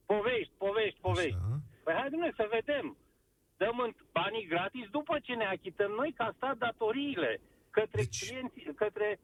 [0.05, 1.37] povești, povești, povești.
[1.45, 1.59] Așa.
[1.83, 2.85] Păi hai dumneavoastră să vedem.
[3.57, 8.59] Dăm în banii gratis după ce ne achităm noi ca stat datoriile către Deci- clienți,
[8.75, 9.19] către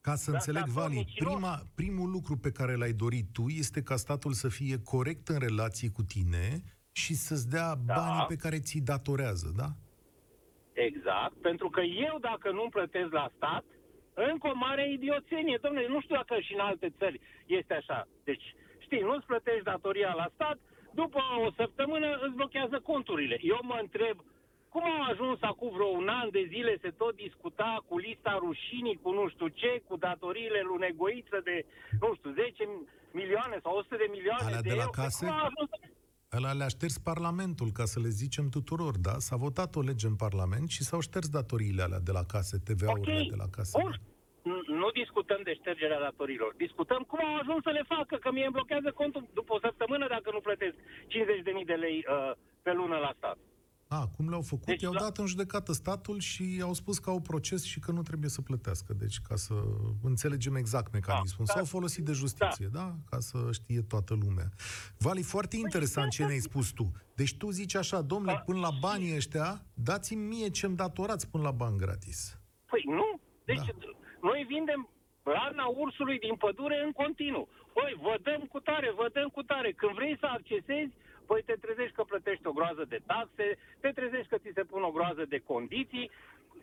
[0.00, 1.32] Ca să Da, înțeleg, Vali, statornicilor.
[1.32, 5.38] prima, primul lucru pe care l-ai dorit tu este ca statul să fie corect în
[5.38, 7.94] relație cu tine și să-ți dea Da.
[7.94, 9.68] banii pe care ți-i datorează, da?
[10.88, 13.64] Exact, pentru că eu dacă nu plătesc la stat,
[14.14, 15.58] încă o mare idioțenie.
[15.62, 18.06] Domnule, nu știu dacă și în alte țări este așa.
[18.24, 20.58] Deci, știi, nu-ți plătești datoria la stat,
[20.94, 23.36] după o săptămână îți blochează conturile.
[23.40, 24.16] Eu mă întreb,
[24.68, 29.00] cum au ajuns acum vreo un an de zile se tot discuta cu lista rușinii,
[29.02, 31.56] cu nu știu ce, cu datoriile lui Negoiță de,
[32.00, 32.68] nu știu, 10
[33.20, 34.94] milioane sau 100 de milioane Alea de, de la euro?
[34.94, 35.24] Păi case?
[35.24, 35.70] Cum au ajuns
[36.36, 39.14] Ăla le-a șters Parlamentul, ca să le zicem tuturor, da?
[39.18, 43.20] S-a votat o lege în Parlament și s-au șters datoriile alea de la case, TVA-urile
[43.20, 43.78] Ok, de la case.
[43.82, 43.92] bun.
[44.50, 46.54] Nu- Nu discutăm de ștergerea datorilor.
[46.56, 50.06] Discutăm cum au ajuns să le facă, că mie îmi blochează contul după o săptămână
[50.08, 50.76] dacă nu plătesc
[51.14, 53.38] 50.000 de lei uh, pe lună la stat.
[54.00, 54.64] A, cum le-au făcut?
[54.66, 57.92] Deci, I-au la- dat în judecată statul și au spus că au proces și că
[57.92, 58.92] nu trebuie să plătească.
[58.94, 59.54] Deci, ca să
[60.02, 61.46] înțelegem exact mecanismul.
[61.46, 61.68] Da, S-au da.
[61.68, 62.94] folosit de justiție, da.
[63.10, 64.48] Ca să știe toată lumea.
[64.98, 66.92] Vali, foarte interesant ce ne-ai spus tu.
[67.14, 68.38] Deci tu zici așa, domnule, Da.
[68.38, 72.38] până la banii ăștia, dați-mi mie ce-mi datorați până la bani gratis.
[72.70, 73.20] Păi nu.
[73.44, 73.64] Deci Da.
[74.28, 74.88] noi vindem
[75.22, 77.48] rana ursului din pădure în continuu.
[77.76, 79.72] Păi, vă dăm cu tare, vă dăm cu tare.
[79.72, 80.92] Când vrei să accesezi,
[81.26, 84.82] păi te trezești că plătești o groază de taxe, te trezești că ți se pun
[84.82, 86.10] o groază de condiții.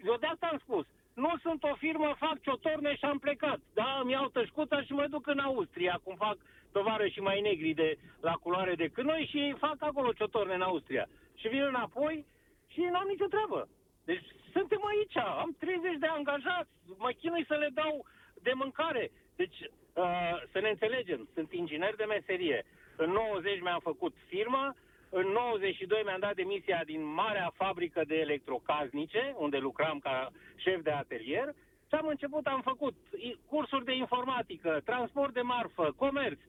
[0.06, 0.86] Eu de asta am spus.
[1.13, 3.60] Nu sunt o firmă, fac ciotorne și am plecat.
[3.74, 6.38] Da, îmi iau tășcuța și mă duc în Austria, cum fac
[6.72, 11.08] tovarășii mai negri de la culoare decât noi și fac acolo ciotorne în Austria.
[11.36, 12.26] Și vin înapoi
[12.67, 13.67] și n-am nicio treabă.
[14.06, 18.06] Deci suntem aici, am 30 de angajați, mă chinui să le dau
[18.41, 19.12] de mâncare.
[19.36, 19.60] Deci,
[19.93, 22.65] uh, să ne înțelegem, sunt inginer de meserie.
[23.04, 24.76] În 90 mi-am făcut firmă,
[25.10, 30.92] în 92 mi-am dat demisia din marea fabrică de electrocasnice, unde lucram ca șef de
[30.92, 31.48] atelier,
[31.90, 36.40] și am început, am făcut i- cursuri de informatică, transport de marfă, comerț.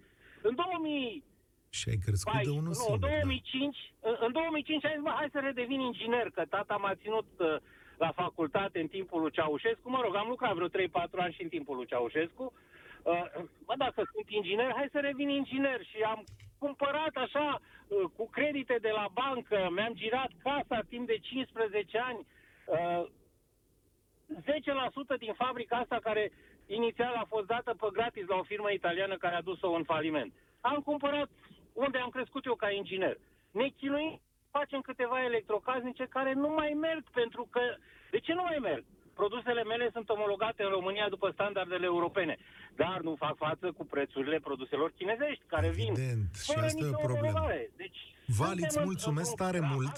[0.42, 1.22] În 2000,
[1.70, 2.98] Și ai crescut Pai, de unul nu, în singur.
[2.98, 3.06] Da.
[3.08, 7.26] 2005, în, în 2005 am zis, bă, hai să redevin inginer, că tata m-a ținut
[7.38, 7.56] uh,
[7.98, 9.90] la facultate în timpul lui Ceaușescu.
[9.90, 10.70] Mă rog, am lucrat vreo 3-4
[11.24, 12.42] ani și în timpul lui Ceaușescu.
[12.44, 12.69] Uh,
[13.66, 15.84] bă, dacă sunt inginer, hai să revin inginer.
[15.84, 16.24] Și am
[16.58, 22.26] cumpărat așa, uh, cu credite de la bancă, mi-am girat casa timp de 15 ani.
[22.66, 23.06] Uh,
[24.42, 26.32] 10% din fabrica asta care
[26.66, 30.32] inițial a fost dată pe gratis la o firmă italiană care a dus-o în faliment.
[30.60, 31.28] Am cumpărat
[31.72, 33.16] unde am crescut eu ca inginer.
[33.50, 37.60] Ne chinuim, facem câteva electrocasnice care nu mai merg pentru că...
[38.10, 38.84] De ce nu mai merg?
[39.24, 42.34] Produsele mele sunt omologate în România după standardele europene,
[42.76, 45.90] dar nu fac față cu prețurile produselor chinezești care vin.
[45.90, 47.26] Evident, și fără asta e o nicio problemă.
[47.28, 47.70] omologare.
[47.76, 49.96] Deci, Vali, suntem îți în- mulțumesc într-un tare prăpăd mult.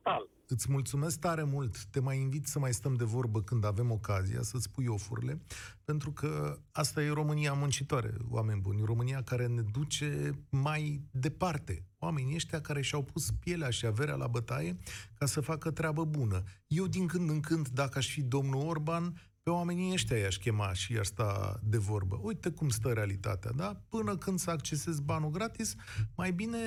[0.00, 0.38] Economic Total.
[0.46, 1.84] Îți mulțumesc tare mult.
[1.84, 5.40] Te mai invit să mai stăm de vorbă când avem ocazia să-ți pui ofurile,
[5.84, 8.82] pentru că asta e România muncitoare, oameni buni.
[8.84, 11.84] România care ne duce mai departe.
[11.98, 14.76] Oamenii ăștia care și-au pus pielea și averea la bătaie
[15.14, 16.42] ca să facă treabă bună.
[16.66, 20.72] Eu din când în când, dacă aș fi domnul Orban, pe oamenii ăștia i-aș chema
[20.72, 22.20] și i-aș sta de vorbă.
[22.22, 23.80] Uite cum stă realitatea, da?
[23.88, 25.74] Până când să accesezi banul gratis,
[26.16, 26.58] mai bine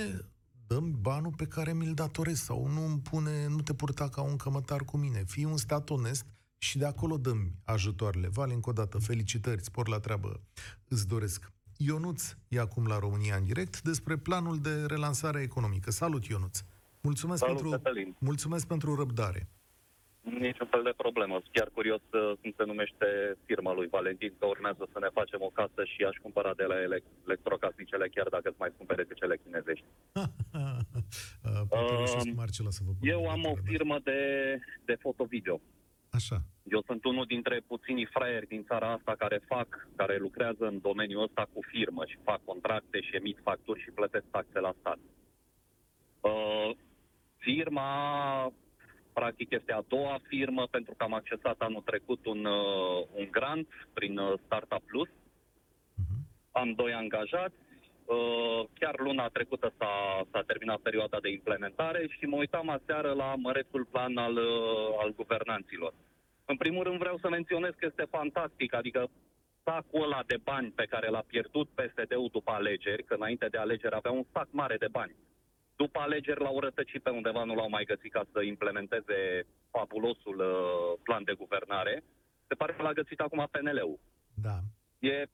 [0.73, 4.35] dăm banul pe care mi-l datorez sau nu îmi pune, nu te purta ca un
[4.35, 5.23] cămătar cu mine.
[5.27, 6.25] Fii un stat onest
[6.57, 8.27] și de acolo dăm ajutoarele.
[8.27, 10.41] Vale, încă o dată, felicitări, spor la treabă,
[10.87, 11.51] îți doresc.
[11.77, 15.91] Ionuț e acum la România în direct despre planul de relansare economică.
[15.91, 16.59] Salut, Ionuț!
[17.01, 18.15] Mulțumesc, Salut, pentru, Cătălin.
[18.19, 19.49] mulțumesc pentru răbdare.
[20.23, 21.33] Niciun fel de problemă.
[21.33, 23.07] Sunt chiar curios uh, cum se numește
[23.45, 26.81] firma lui Valentin, că urmează să ne facem o casă și aș cumpăra de la
[26.81, 29.85] ele electrocasnicele chiar dacă sunt mai scumpe decât cele chinezești.
[31.45, 33.69] Uh, Poate Um, reușesc Marcela să vă pună Eu am o legătură, da.
[33.71, 34.19] firmă de,
[34.85, 35.61] de foto-video.
[36.09, 36.37] Așa.
[36.63, 41.23] Eu sunt unul dintre puținii fraieri din țara asta care fac, care lucrează în domeniul
[41.23, 44.99] ăsta cu firmă și fac contracte și emit facturi și plătesc taxe la stat.
[46.21, 46.75] Uh,
[47.37, 47.91] firma,
[49.13, 53.67] practic, este a doua firmă pentru că am accesat anul trecut un, uh, un grant
[53.93, 55.09] prin uh, Startup Plus.
[56.51, 57.55] Am doi angajați.
[58.05, 63.35] Uh, chiar luna trecută s-a, s-a terminat perioada de implementare și mă uitam aseară la
[63.35, 65.93] mărețul plan al, uh, al guvernanților.
[66.45, 69.09] În primul rând vreau să menționez că este fantastic, adică
[69.63, 73.95] sacul ăla de bani pe care l-a pierdut PSD-ul după alegeri, că înainte de alegeri
[73.95, 75.15] avea un sac mare de bani.
[75.75, 79.19] După alegeri l-au rătăcit pe undeva, nu l-au mai găsit ca să implementeze
[79.71, 82.03] fabulosul uh, plan de guvernare.
[82.47, 83.99] Se pare că l-a găsit acum PNL-ul.
[84.33, 84.57] Da.
[84.99, 85.25] E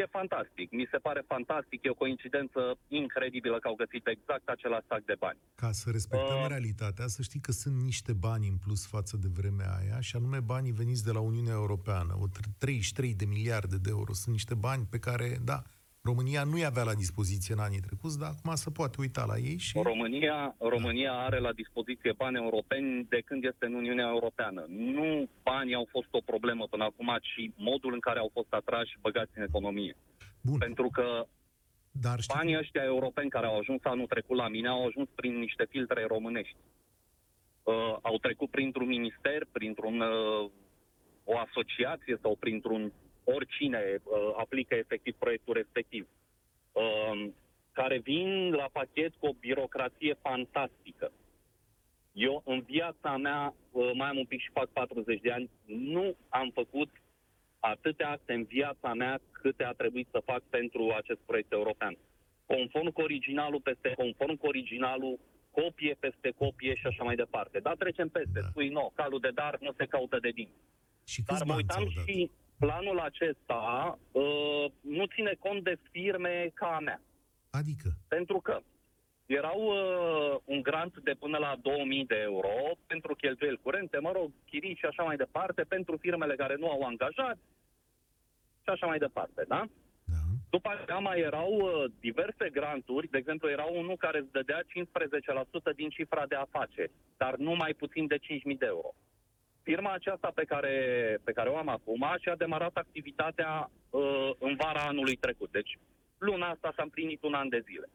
[0.00, 0.70] e fantastic.
[0.70, 5.16] Mi se pare fantastic, e o coincidență incredibilă că au găsit exact același sac de
[5.18, 5.38] bani.
[5.54, 6.48] Ca să respectăm Uh.
[6.48, 10.40] realitatea, să știi că sunt niște bani în plus față de vremea aia, și anume
[10.40, 12.12] banii veniți de la Uniunea Europeană.
[12.20, 15.62] O tr- 33 de miliarde de euro sunt niște bani pe care, da,
[16.10, 19.58] România nu i-avea la dispoziție în anii trecuți, dar acum se poate uita la ei
[19.58, 19.80] și...
[19.82, 24.64] România, România are la dispoziție bani europeni de când este în Uniunea Europeană.
[24.68, 28.90] Nu banii au fost o problemă până acum, ci modul în care au fost atrași
[28.90, 29.96] și băgați în economie.
[30.40, 31.26] Bun, Pentru că
[32.00, 35.38] dar știi, banii ăștia europeni care au ajuns anul trecut la mine au ajuns prin
[35.38, 36.56] niște filtre românești.
[37.62, 40.50] Uh, au trecut printr-un minister, printr-un uh,
[41.24, 42.92] o asociație sau printr-un
[43.34, 46.06] oricine uh, aplică efectiv proiectul respectiv.
[46.72, 47.28] Uh,
[47.72, 51.12] care vin la pachet cu o birocrație fantastică.
[52.12, 56.16] Eu, în viața mea, uh, mai am un pic și fac 40 de ani, nu
[56.28, 56.90] am făcut
[57.58, 61.96] atâtea acte în viața mea câte a trebuit să fac pentru acest proiect european.
[62.46, 65.18] Conform cu originalul peste conform cu originalul,
[65.50, 67.58] copie peste copie și așa mai departe.
[67.58, 68.46] Dar trecem peste, Da.
[68.48, 70.48] spui, no, calul de dar nu se caută de din.
[71.06, 72.04] și Dar câți mă bani uitam ți-au dat?
[72.14, 77.00] și planul acesta uh, nu ține cont de firme ca a mea.
[77.50, 78.60] Adică, Pentru că
[79.26, 82.54] erau uh, un grant de până la 2000 de euro
[82.86, 86.82] pentru cheltuieli curente, mă rog, chirii și așa mai departe, pentru firmele care nu au
[86.82, 87.38] angajat
[88.62, 89.64] și așa mai departe, da?
[90.04, 90.16] da,
[90.50, 94.64] După aceea mai erau uh, diverse granturi, de exemplu era unul care îți dădea 15%
[95.76, 98.22] din cifra de afaceri, dar nu mai puțin de 5.000
[98.58, 98.94] de euro.
[99.68, 100.74] Firma aceasta pe care,
[101.24, 105.50] pe care o am acum și-a demarat activitatea uh, în vara anului trecut.
[105.50, 105.78] Deci
[106.18, 107.88] luna asta s-a împlinit un an de zile.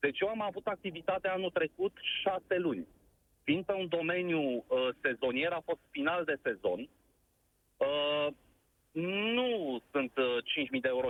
[0.00, 2.86] Deci eu am avut activitate anul trecut șase luni.
[3.44, 6.80] Fiind pe un domeniu uh, sezonier, a fost final de sezon,
[7.76, 8.26] uh,
[9.32, 10.36] nu sunt uh,
[10.74, 11.08] 5.000 de euro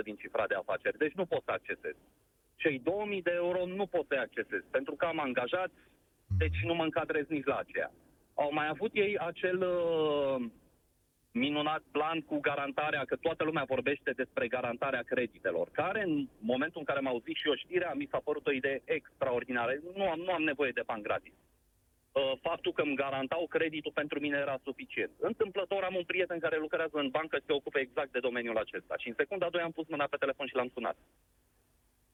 [0.00, 1.94] 15% din cifra de afaceri, deci nu pot să accesez.
[2.56, 2.82] Cei
[3.16, 5.70] 2.000 de euro nu pot să accesez, pentru că am angajat,
[6.38, 7.90] deci nu mă încadrez nici la aceea.
[8.44, 10.50] Au mai avut ei acel uh,
[11.32, 16.84] minunat plan cu garantarea, că toată lumea vorbește despre garantarea creditelor, care în momentul în
[16.84, 19.72] care m-au zis și eu știrea, mi s-a părut o idee extraordinară.
[19.96, 21.32] Nu am, nu am nevoie de bani gratis.
[22.12, 25.10] Uh, faptul că îmi garantau creditul pentru mine era suficient.
[25.18, 28.94] Întâmplător am un prieten care lucrează în bancă și se ocupe exact de domeniul acesta.
[28.98, 30.96] Și în secunda a doua am pus mâna pe telefon și l-am sunat.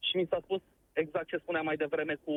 [0.00, 0.60] Și mi s-a spus
[0.92, 2.34] exact ce spuneam mai devreme cu,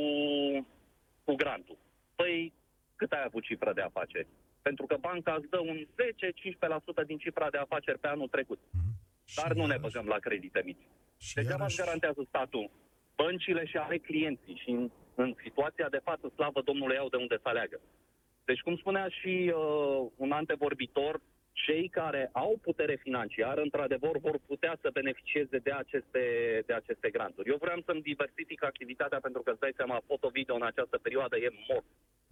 [1.23, 1.77] cu grantul.
[2.15, 2.53] Păi,
[2.99, 4.27] cât ai avut cifră de afaceri?
[4.67, 5.77] Pentru că banca îți dă un
[7.03, 8.59] 10-15% din cifra de afaceri pe anul trecut.
[8.71, 8.93] mhm.
[9.37, 10.85] Dar Și nu ne iarăși- băgăm la credite mici.
[11.27, 12.69] Și Degeaba iarăși, îți garantează statul.
[13.15, 17.35] Băncile și are clienții și în, în situația de față, slavă Domnului, au de unde
[17.41, 17.79] să aleagă.
[18.45, 21.21] Deci, cum spunea și uh, un antevorbitor,
[21.65, 26.23] cei care au putere financiară, într-adevăr, vor putea să beneficieze de aceste,
[26.65, 27.49] de aceste granturi.
[27.49, 31.49] Eu vreau să-mi diversific activitatea pentru că, îți dai seama, foto-video în această perioadă e
[31.67, 31.85] mort.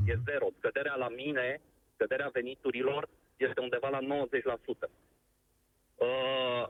[0.07, 0.23] E Mhm.
[0.29, 0.47] zero.
[0.57, 1.61] Scăderea la mine,
[1.93, 4.89] scăderea veniturilor, este undeva la 90%.
[5.95, 6.67] Uh,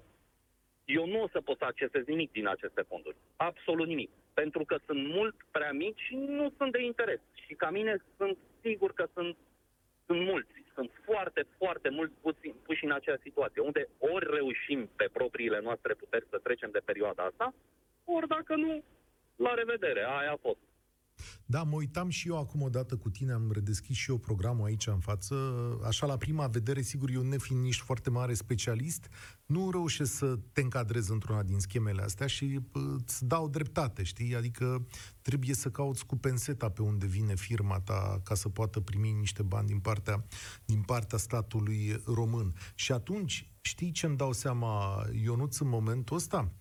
[0.86, 3.15] eu nu o să pot să accesez nimic din aceste fonduri.
[3.36, 4.10] Absolut nimic.
[4.34, 7.20] Pentru că sunt mult prea mici și nu sunt de interes.
[7.34, 9.38] Și ca mine sunt sigur că sunt,
[10.08, 10.56] sunt mulți.
[10.74, 15.93] Sunt foarte, foarte mulți puși, puși în acea situație, unde ori reușim pe propriile noastre
[15.93, 17.54] puteri să trecem de perioada asta,
[18.06, 18.84] ori dacă nu,
[19.36, 20.60] la revedere, aia a fost.
[21.45, 24.88] Da, mă uitam și eu acum odată cu tine, am redeschis și eu programul aici
[24.88, 25.36] în față.
[25.86, 29.08] Așa, la prima vedere, sigur, eu nefiind nici foarte mare specialist,
[29.45, 34.36] nu reușesc să te încadrez într-una din schemele astea și pă, îți dau dreptate, știi?
[34.36, 34.88] Adică
[35.21, 39.43] trebuie să cauți cu penseta pe unde vine firma ta ca să poată primi niște
[39.43, 40.25] bani din partea,
[40.65, 42.53] din partea statului român.
[42.75, 46.51] Și atunci, știi ce îmi dau seama, Ionuț, în momentul ăsta?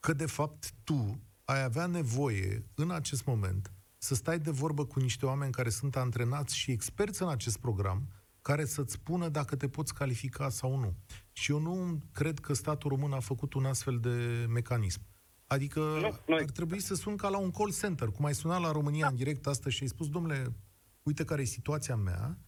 [0.00, 5.00] Că, de fapt, tu ai avea nevoie, în acest moment, să stai de vorbă cu
[5.00, 8.08] niște oameni care sunt antrenați și experți în acest program,
[8.42, 10.94] care să-ți spună dacă te poți califica sau nu.
[11.32, 15.00] Și eu nu cred că statul român a făcut un astfel de mecanism.
[15.46, 18.60] Adică Nu, nu ar trebui să sun ca la un call center, cum ai sunat
[18.60, 20.56] la România în direct astăzi și ai spus, domnule,
[21.02, 22.38] uite care e situația mea,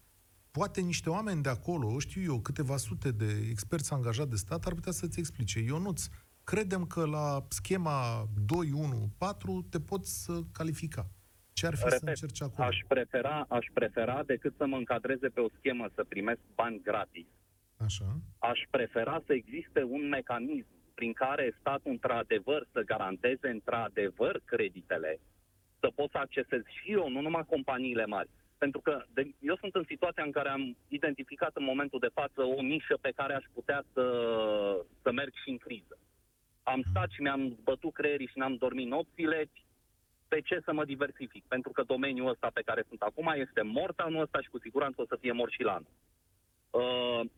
[0.51, 4.75] poate niște oameni de acolo, știu eu, câteva sute de experți angajați de stat ar
[4.75, 5.61] putea să-ți explice.
[5.61, 6.07] Ionuț,
[6.45, 11.11] credem că la schema 214 te poți să califica.
[11.61, 12.69] Ce ar fi să Repet, încerci acolo?
[12.69, 17.27] aș prefera, aș prefera decât să mă încadreze pe o schemă să primesc bani gratis.
[17.77, 18.09] Așa.
[18.39, 25.21] Aș prefera să existe un mecanism prin care statul într-adevăr să garanteze într-adevăr creditele,
[25.81, 29.75] să pot să accesez și eu, nu numai companiile mari, Pentru că de, eu sunt
[29.75, 33.45] în situația în care am identificat în momentul de față o nișă pe care aș
[33.53, 34.05] putea să,
[35.03, 35.99] să merg și în criză.
[36.63, 39.49] Am stat și mi-am bătut creierii și n-am dormit nopțile.
[40.33, 41.45] Pe ce să mă diversific?
[41.49, 45.01] Pentru că domeniul ăsta pe care sunt acum este mort anul ăsta și cu siguranță
[45.01, 45.95] o să fie mort și la anul.
[46.71, 47.31] Uh,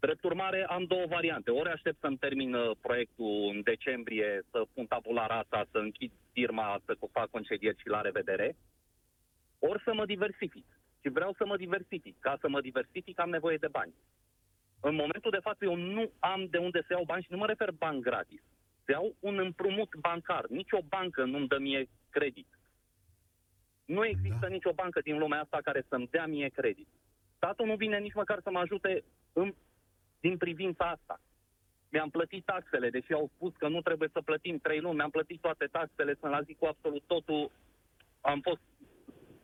[0.00, 1.50] Drept urmare, am două variante.
[1.50, 6.80] Ori aștept să-mi termin uh, proiectul în decembrie, să pun tabula rasa, să închid firma,
[6.84, 8.56] să fac concedieri și la revedere,
[9.58, 10.66] ori să mă diversific.
[11.00, 12.16] Și vreau să mă diversific.
[12.20, 13.94] Ca să mă diversific am nevoie de bani.
[14.80, 17.46] În momentul de față eu nu am de unde să iau bani și nu mă
[17.46, 18.40] refer bani gratis.
[18.84, 20.46] Să iau un împrumut bancar.
[20.48, 22.46] Nici o bancă nu-mi dă mie credit.
[23.84, 24.46] Nu există da.
[24.46, 26.88] nicio bancă din lumea asta care să-mi dea mie credit.
[27.36, 29.54] Statul nu vine nici măcar să mă ajute în
[30.20, 31.20] din privința asta.
[31.88, 35.40] Mi-am plătit taxele, deși au spus că nu trebuie să plătim trei luni, mi-am plătit
[35.40, 37.50] toate taxele, sunt la zi cu absolut totul.
[38.20, 38.60] Am fost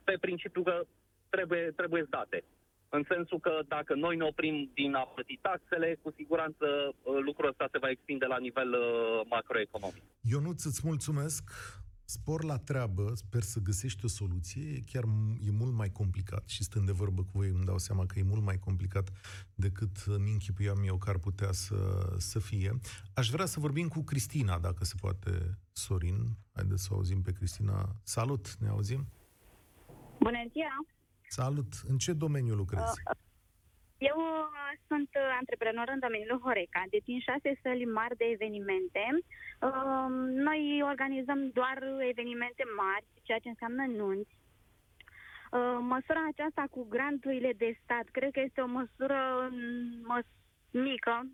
[0.05, 0.87] pe principiu că
[1.29, 2.45] trebuie, trebuie date.
[2.89, 7.49] În sensul că dacă noi ne oprim din a plăti taxele, cu siguranță uh, lucrul
[7.49, 10.03] ăsta se va extinde la nivel uh, macroeconomic.
[10.21, 11.43] Ionuț, îți mulțumesc.
[12.05, 15.05] Spor la treabă, sper să găsești o soluție, chiar
[15.41, 18.23] e mult mai complicat și stând de vorbă cu voi îmi dau seama că e
[18.23, 19.11] mult mai complicat
[19.55, 22.79] decât îmi închipuiam eu că ar putea să, să fie.
[23.15, 26.37] Aș vrea să vorbim cu Cristina, dacă se poate, Sorin.
[26.53, 27.97] Haideți să o auzim pe Cristina.
[28.03, 29.07] Salut, ne auzim?
[30.19, 30.87] Bună ziua!
[31.29, 31.83] Salut!
[31.87, 32.85] În ce domeniu lucrezi?
[32.85, 33.17] Uh,
[34.11, 39.05] eu uh, sunt uh, antreprenor în domeniul Horeca, dețin șase săli mari de evenimente.
[39.13, 40.07] Uh,
[40.49, 41.79] noi organizăm doar
[42.13, 44.35] evenimente mari, ceea ce înseamnă nunți.
[45.81, 49.51] Măsura aceasta cu granturile de stat, cred că este o măsură
[50.03, 50.39] măs-
[50.71, 51.27] mică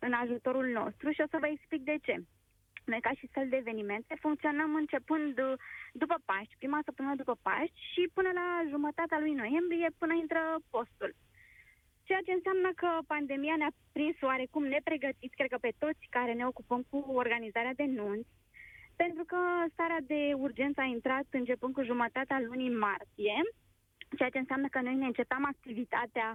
[0.00, 2.16] în ajutorul nostru și o să vă explic de ce.
[2.84, 5.34] Noi, ca și săl de evenimente, funcționăm începând
[5.92, 11.14] după Paști, prima săptămână după Paști și până la jumătatea lui noiembrie, până intră postul.
[12.08, 16.46] Ceea ce înseamnă că pandemia ne-a prins oarecum nepregătiți, cred că pe toți care ne
[16.46, 18.32] ocupăm cu organizarea de nunți,
[18.96, 19.38] pentru că
[19.72, 23.36] starea de urgență a intrat începând cu jumătatea lunii martie,
[24.16, 26.28] ceea ce înseamnă că noi ne începeam activitatea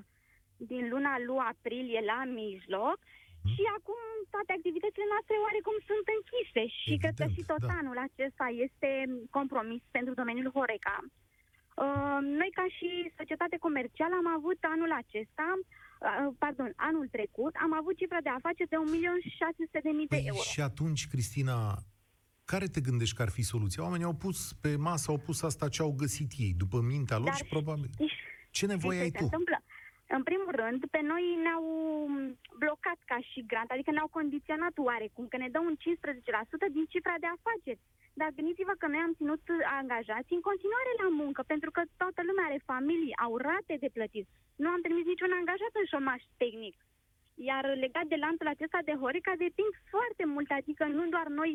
[0.57, 3.51] din luna lui aprilie la mijloc mm.
[3.53, 4.01] și acum
[4.33, 7.75] toate activitățile noastre oarecum sunt închise și Evident, cred că și tot da.
[7.79, 8.89] anul acesta este
[9.37, 10.97] compromis pentru domeniul Horeca.
[11.83, 17.73] Uh, noi, ca și societate comercială, am avut anul acesta, uh, pardon, anul trecut, am
[17.79, 20.41] avut cifra de afaceri de 1.600.000 de păi euro.
[20.53, 21.59] Și atunci, Cristina,
[22.51, 23.83] care te gândești că ar fi soluția?
[23.83, 27.25] Oamenii au pus pe masă, au pus asta ce au găsit ei, după mintea lor
[27.25, 27.89] Dar și probabil...
[28.51, 29.23] Ce nevoie ai tu?
[29.23, 29.63] Întâmplă?
[30.17, 31.65] În primul rând, pe noi ne-au
[32.63, 37.15] blocat ca și grant, adică ne-au condiționat oarecum, că ne dă un 15% din cifra
[37.19, 37.83] de afaceri.
[38.19, 39.43] Dar gândiți-vă că noi am ținut
[39.79, 44.27] angajați în continuare la muncă, pentru că toată lumea are familii, au rate de plătit.
[44.63, 46.75] Nu am trimis niciun angajat în șomaș tehnic.
[47.49, 51.51] Iar legat de lanțul acesta de Horeca, depind foarte mult, adică nu doar noi,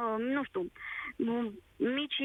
[0.00, 0.62] uh, nu știu,
[1.98, 2.20] mici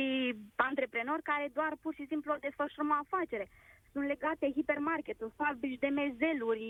[0.55, 3.45] antreprenori care doar pur și simplu desfășurăm o afacere.
[3.91, 6.65] Sunt legate hipermarketul, fabrici de mezeluri.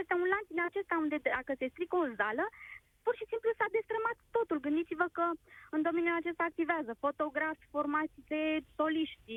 [0.00, 2.44] Este un lanț din acesta unde dacă se strică o zală,
[3.04, 4.58] pur și simplu s-a destrămat totul.
[4.66, 5.24] Gândiți-vă că
[5.76, 8.42] în domeniul acesta activează fotografi, formații de
[8.78, 9.36] soliști,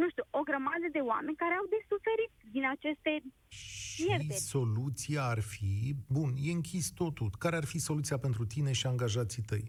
[0.00, 3.12] nu știu, o grămadă de oameni care au de suferit din aceste
[3.48, 4.46] și pierderi.
[4.54, 7.28] soluția ar fi, bun, e închis totul.
[7.44, 9.66] Care ar fi soluția pentru tine și angajații tăi?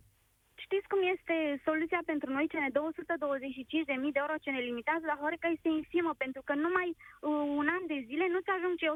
[0.65, 1.35] Știți cum este
[1.67, 6.41] soluția pentru noi, cele 225.000 de euro ce ne limitează la Horeca este infimă, pentru
[6.47, 8.95] că numai uh, un an de zile nu ți ajung cei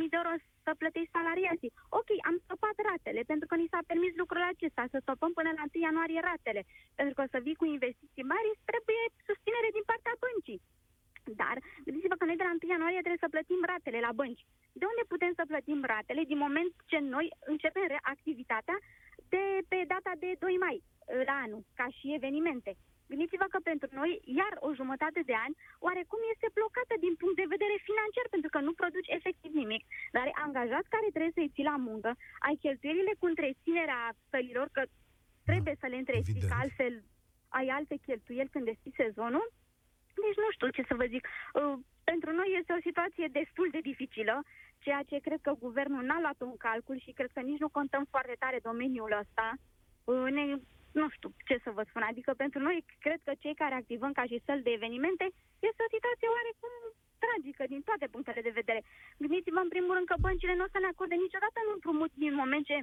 [0.00, 0.32] 125.000 de euro
[0.64, 1.74] să plătești salariații.
[1.98, 5.64] Ok, am stopat ratele, pentru că ni s-a permis lucrul acesta, să stopăm până la
[5.66, 6.62] 1 ianuarie ratele,
[6.98, 10.62] pentru că să vii cu investiții mari trebuie susținere din partea băncii.
[11.40, 11.56] Dar
[11.86, 14.46] gândiți-vă că noi de la 1 ianuarie trebuie să plătim ratele la bănci.
[14.80, 17.82] De unde putem să plătim ratele din moment ce noi începem
[18.14, 18.76] activitatea
[19.36, 20.76] de pe data de 2 mai
[21.28, 22.72] la anul, ca și evenimente.
[23.10, 24.10] Gândiți-vă că pentru noi,
[24.40, 28.60] iar o jumătate de ani, oarecum este blocată din punct de vedere financiar, pentru că
[28.66, 29.82] nu produci efectiv nimic.
[30.14, 32.10] Dar ai angajat care trebuie să-i ții la muncă,
[32.46, 34.82] ai cheltuielile cu întreținerea sălilor, că
[35.48, 36.94] trebuie da, să le întreții, că altfel
[37.58, 39.46] ai alte cheltuieli când deschizi sezonul.
[40.24, 41.24] Deci nu știu ce să vă zic.
[41.28, 41.76] Uh,
[42.10, 44.34] pentru noi este o situație destul de dificilă,
[44.86, 48.04] ceea ce cred că guvernul n-a luat în calcul și cred că nici nu contăm
[48.14, 49.46] foarte tare domeniul ăsta.
[50.10, 50.44] Uh, ne,
[51.00, 52.02] nu știu ce să vă spun.
[52.10, 55.24] Adică pentru noi, cred că cei care activăm ca și săl de evenimente,
[55.68, 56.72] este o situație oarecum
[57.24, 58.80] tragică din toate punctele de vedere.
[59.22, 62.34] Gândiți-vă în primul rând că băncile nu o să ne acorde niciodată în împrumut din
[62.40, 62.76] moment ce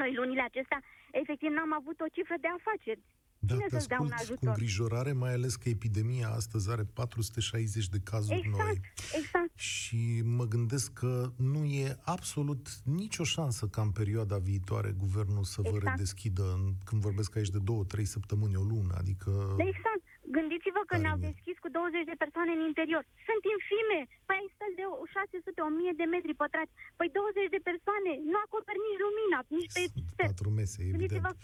[0.00, 0.80] noi lunile acestea
[1.20, 3.02] efectiv n-am avut o cifră de afaceri.
[3.44, 4.48] Da, Cine te să-ți dea un ascult cu ajutor?
[4.48, 8.80] îngrijorare, mai ales că epidemia astăzi are 460 de cazuri Exact, noi.
[9.22, 9.50] exact.
[9.58, 15.60] Și mă gândesc că nu e absolut nicio șansă ca în perioada viitoare guvernul să
[15.62, 15.84] vă Exact.
[15.96, 19.30] redeschidă, în- când vorbesc aici de două, trei săptămâni, o lună, adică...
[19.58, 20.02] Exact.
[20.36, 21.26] Gândiți-vă că Tare ne-au mult.
[21.28, 23.02] deschis cu 20 de persoane în interior.
[23.28, 24.00] Sunt infime.
[24.28, 26.72] Păi ai stări de 600-1000 de metri pătrați.
[26.98, 30.28] Păi 20 de persoane nu acoperi nici lumina, nici pe step.
[30.30, 30.98] Patru mese, evident.
[31.00, 31.36] Gândiți-vă-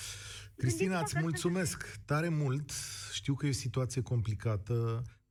[0.62, 1.78] Cristina, gândiți-vă îți că- mulțumesc
[2.10, 2.68] tare mult.
[3.18, 4.74] Știu că e o situație complicată,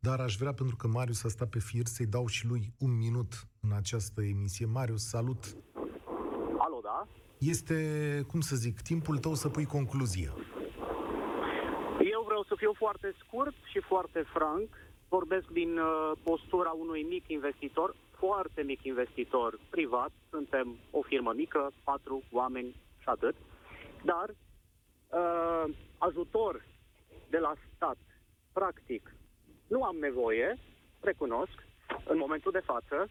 [0.07, 2.93] dar aș vrea, pentru că Marius a stat pe fir, să-i dau și lui un
[3.05, 3.31] minut
[3.65, 4.65] în această emisie.
[4.77, 5.41] Marius, salut!
[6.65, 7.07] Alo, da?
[7.53, 7.77] Este,
[8.31, 10.33] cum să zic, timpul tău să pui concluzia.
[12.61, 14.67] Eu vreau să fiu foarte scurt și foarte franc.
[15.09, 20.11] Vorbesc din uh, postura unui mic investitor, foarte mic investitor privat.
[20.29, 23.35] Suntem o firmă mică, patru oameni și atât.
[24.03, 26.65] Dar uh, ajutor
[27.29, 27.97] de la stat,
[28.53, 29.13] practic,
[29.67, 30.57] nu am nevoie,
[31.01, 31.65] recunosc,
[32.05, 33.09] în momentul de față.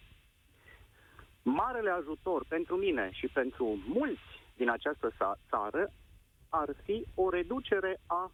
[1.42, 5.90] Marele ajutor pentru mine și pentru mulți din această sa- țară
[6.48, 8.30] ar fi o reducere a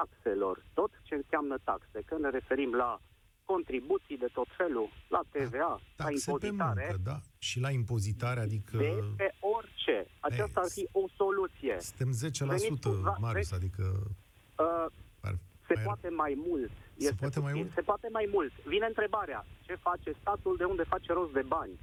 [0.00, 3.00] taxelor, tot ce înseamnă taxe, că ne referim la
[3.44, 7.18] contribuții de tot felul, la TVA, la Taxe pe impozitare, muncă, da?
[7.38, 9.96] Și la impozitare, adică de pe orice.
[10.20, 11.76] Aceasta ar fi o soluție.
[11.80, 13.84] suntem 10%, Venitul va- Marius, adică...
[14.58, 14.86] Uh,
[15.20, 15.34] Ar,
[15.68, 16.70] se mai- poate mai mult.
[16.96, 17.62] Este poate mai puțin.
[17.64, 17.74] mult?
[17.74, 18.52] Se poate mai mult.
[18.66, 21.74] Vine întrebarea, ce face statul, de unde face rost de bani?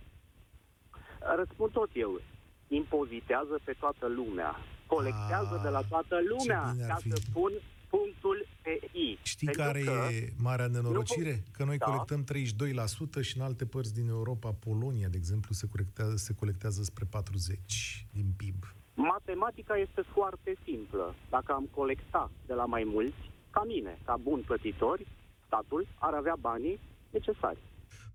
[1.35, 2.21] Răspund tot eu.
[2.67, 4.55] Impozitează pe toată lumea.
[4.87, 7.09] Colectează Ah, de la toată ce lumea bine ar ca fi.
[7.09, 7.51] să pun
[7.89, 9.17] punctul pe I.
[9.23, 11.43] Știi Pentru care că e marea nenorocire?
[11.51, 11.85] Că noi Da.
[11.85, 16.83] colectăm 32% și în alte părți din Europa, Polonia, de exemplu, se colectează, se colectează
[16.83, 18.73] spre 40% din PIB.
[18.93, 21.15] Matematica este foarte simplă.
[21.29, 25.07] Dacă am colecta de la mai mulți, ca mine, ca bun plătitori,
[25.45, 26.79] statul ar avea banii
[27.09, 27.59] necesari.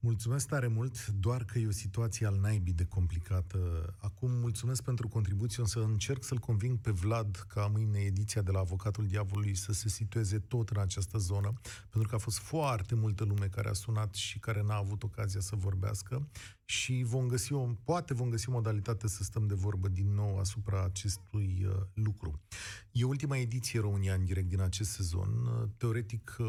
[0.02, 3.58] Mulțumesc tare mult, doar că e o situație al naibii de complicată.
[3.98, 8.50] Acum mulțumesc pentru contribuție, o să încerc să-l conving pe Vlad ca mâine ediția de
[8.50, 11.52] la Avocatul Diavolului să se situeze tot în această zonă,
[11.90, 15.40] pentru că a fost foarte multă lume care a sunat și care n-a avut ocazia
[15.40, 16.28] să vorbească
[16.70, 20.38] și vom găsi o, poate vom găsi o modalitate să stăm de vorbă din nou
[20.38, 22.40] asupra acestui uh, lucru.
[22.92, 25.28] E ultima ediție România în direct din acest sezon.
[25.28, 26.46] Uh, Teoretic uh,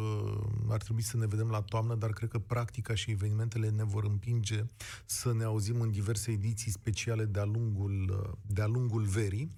[0.70, 4.04] ar trebui să ne vedem la toamnă, dar cred că practica și evenimentele ne vor
[4.04, 4.66] împinge
[5.06, 9.52] să ne auzim în diverse ediții speciale de-a lungul, uh, de-a lungul verii.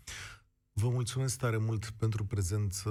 [0.73, 2.89] Vă mulțumesc tare mult pentru prezență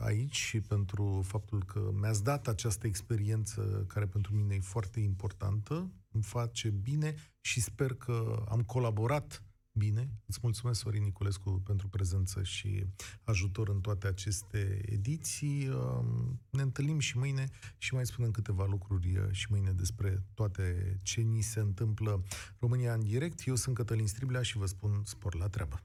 [0.00, 5.90] aici și pentru faptul că mi-ați dat această experiență care pentru mine e foarte importantă,
[6.12, 10.10] îmi face bine și sper că am colaborat bine.
[10.26, 12.86] Îți mulțumesc, Sorin Niculescu, pentru prezență și
[13.24, 15.68] ajutor în toate aceste ediții.
[15.68, 17.48] Um, Ne întâlnim și mâine
[17.78, 22.24] și mai spunem câteva lucruri uh, și mâine despre toate ce ni se întâmplă
[22.58, 23.46] România în direct.
[23.46, 25.82] Eu sunt Cătălin Striblea și vă spun spor la treabă.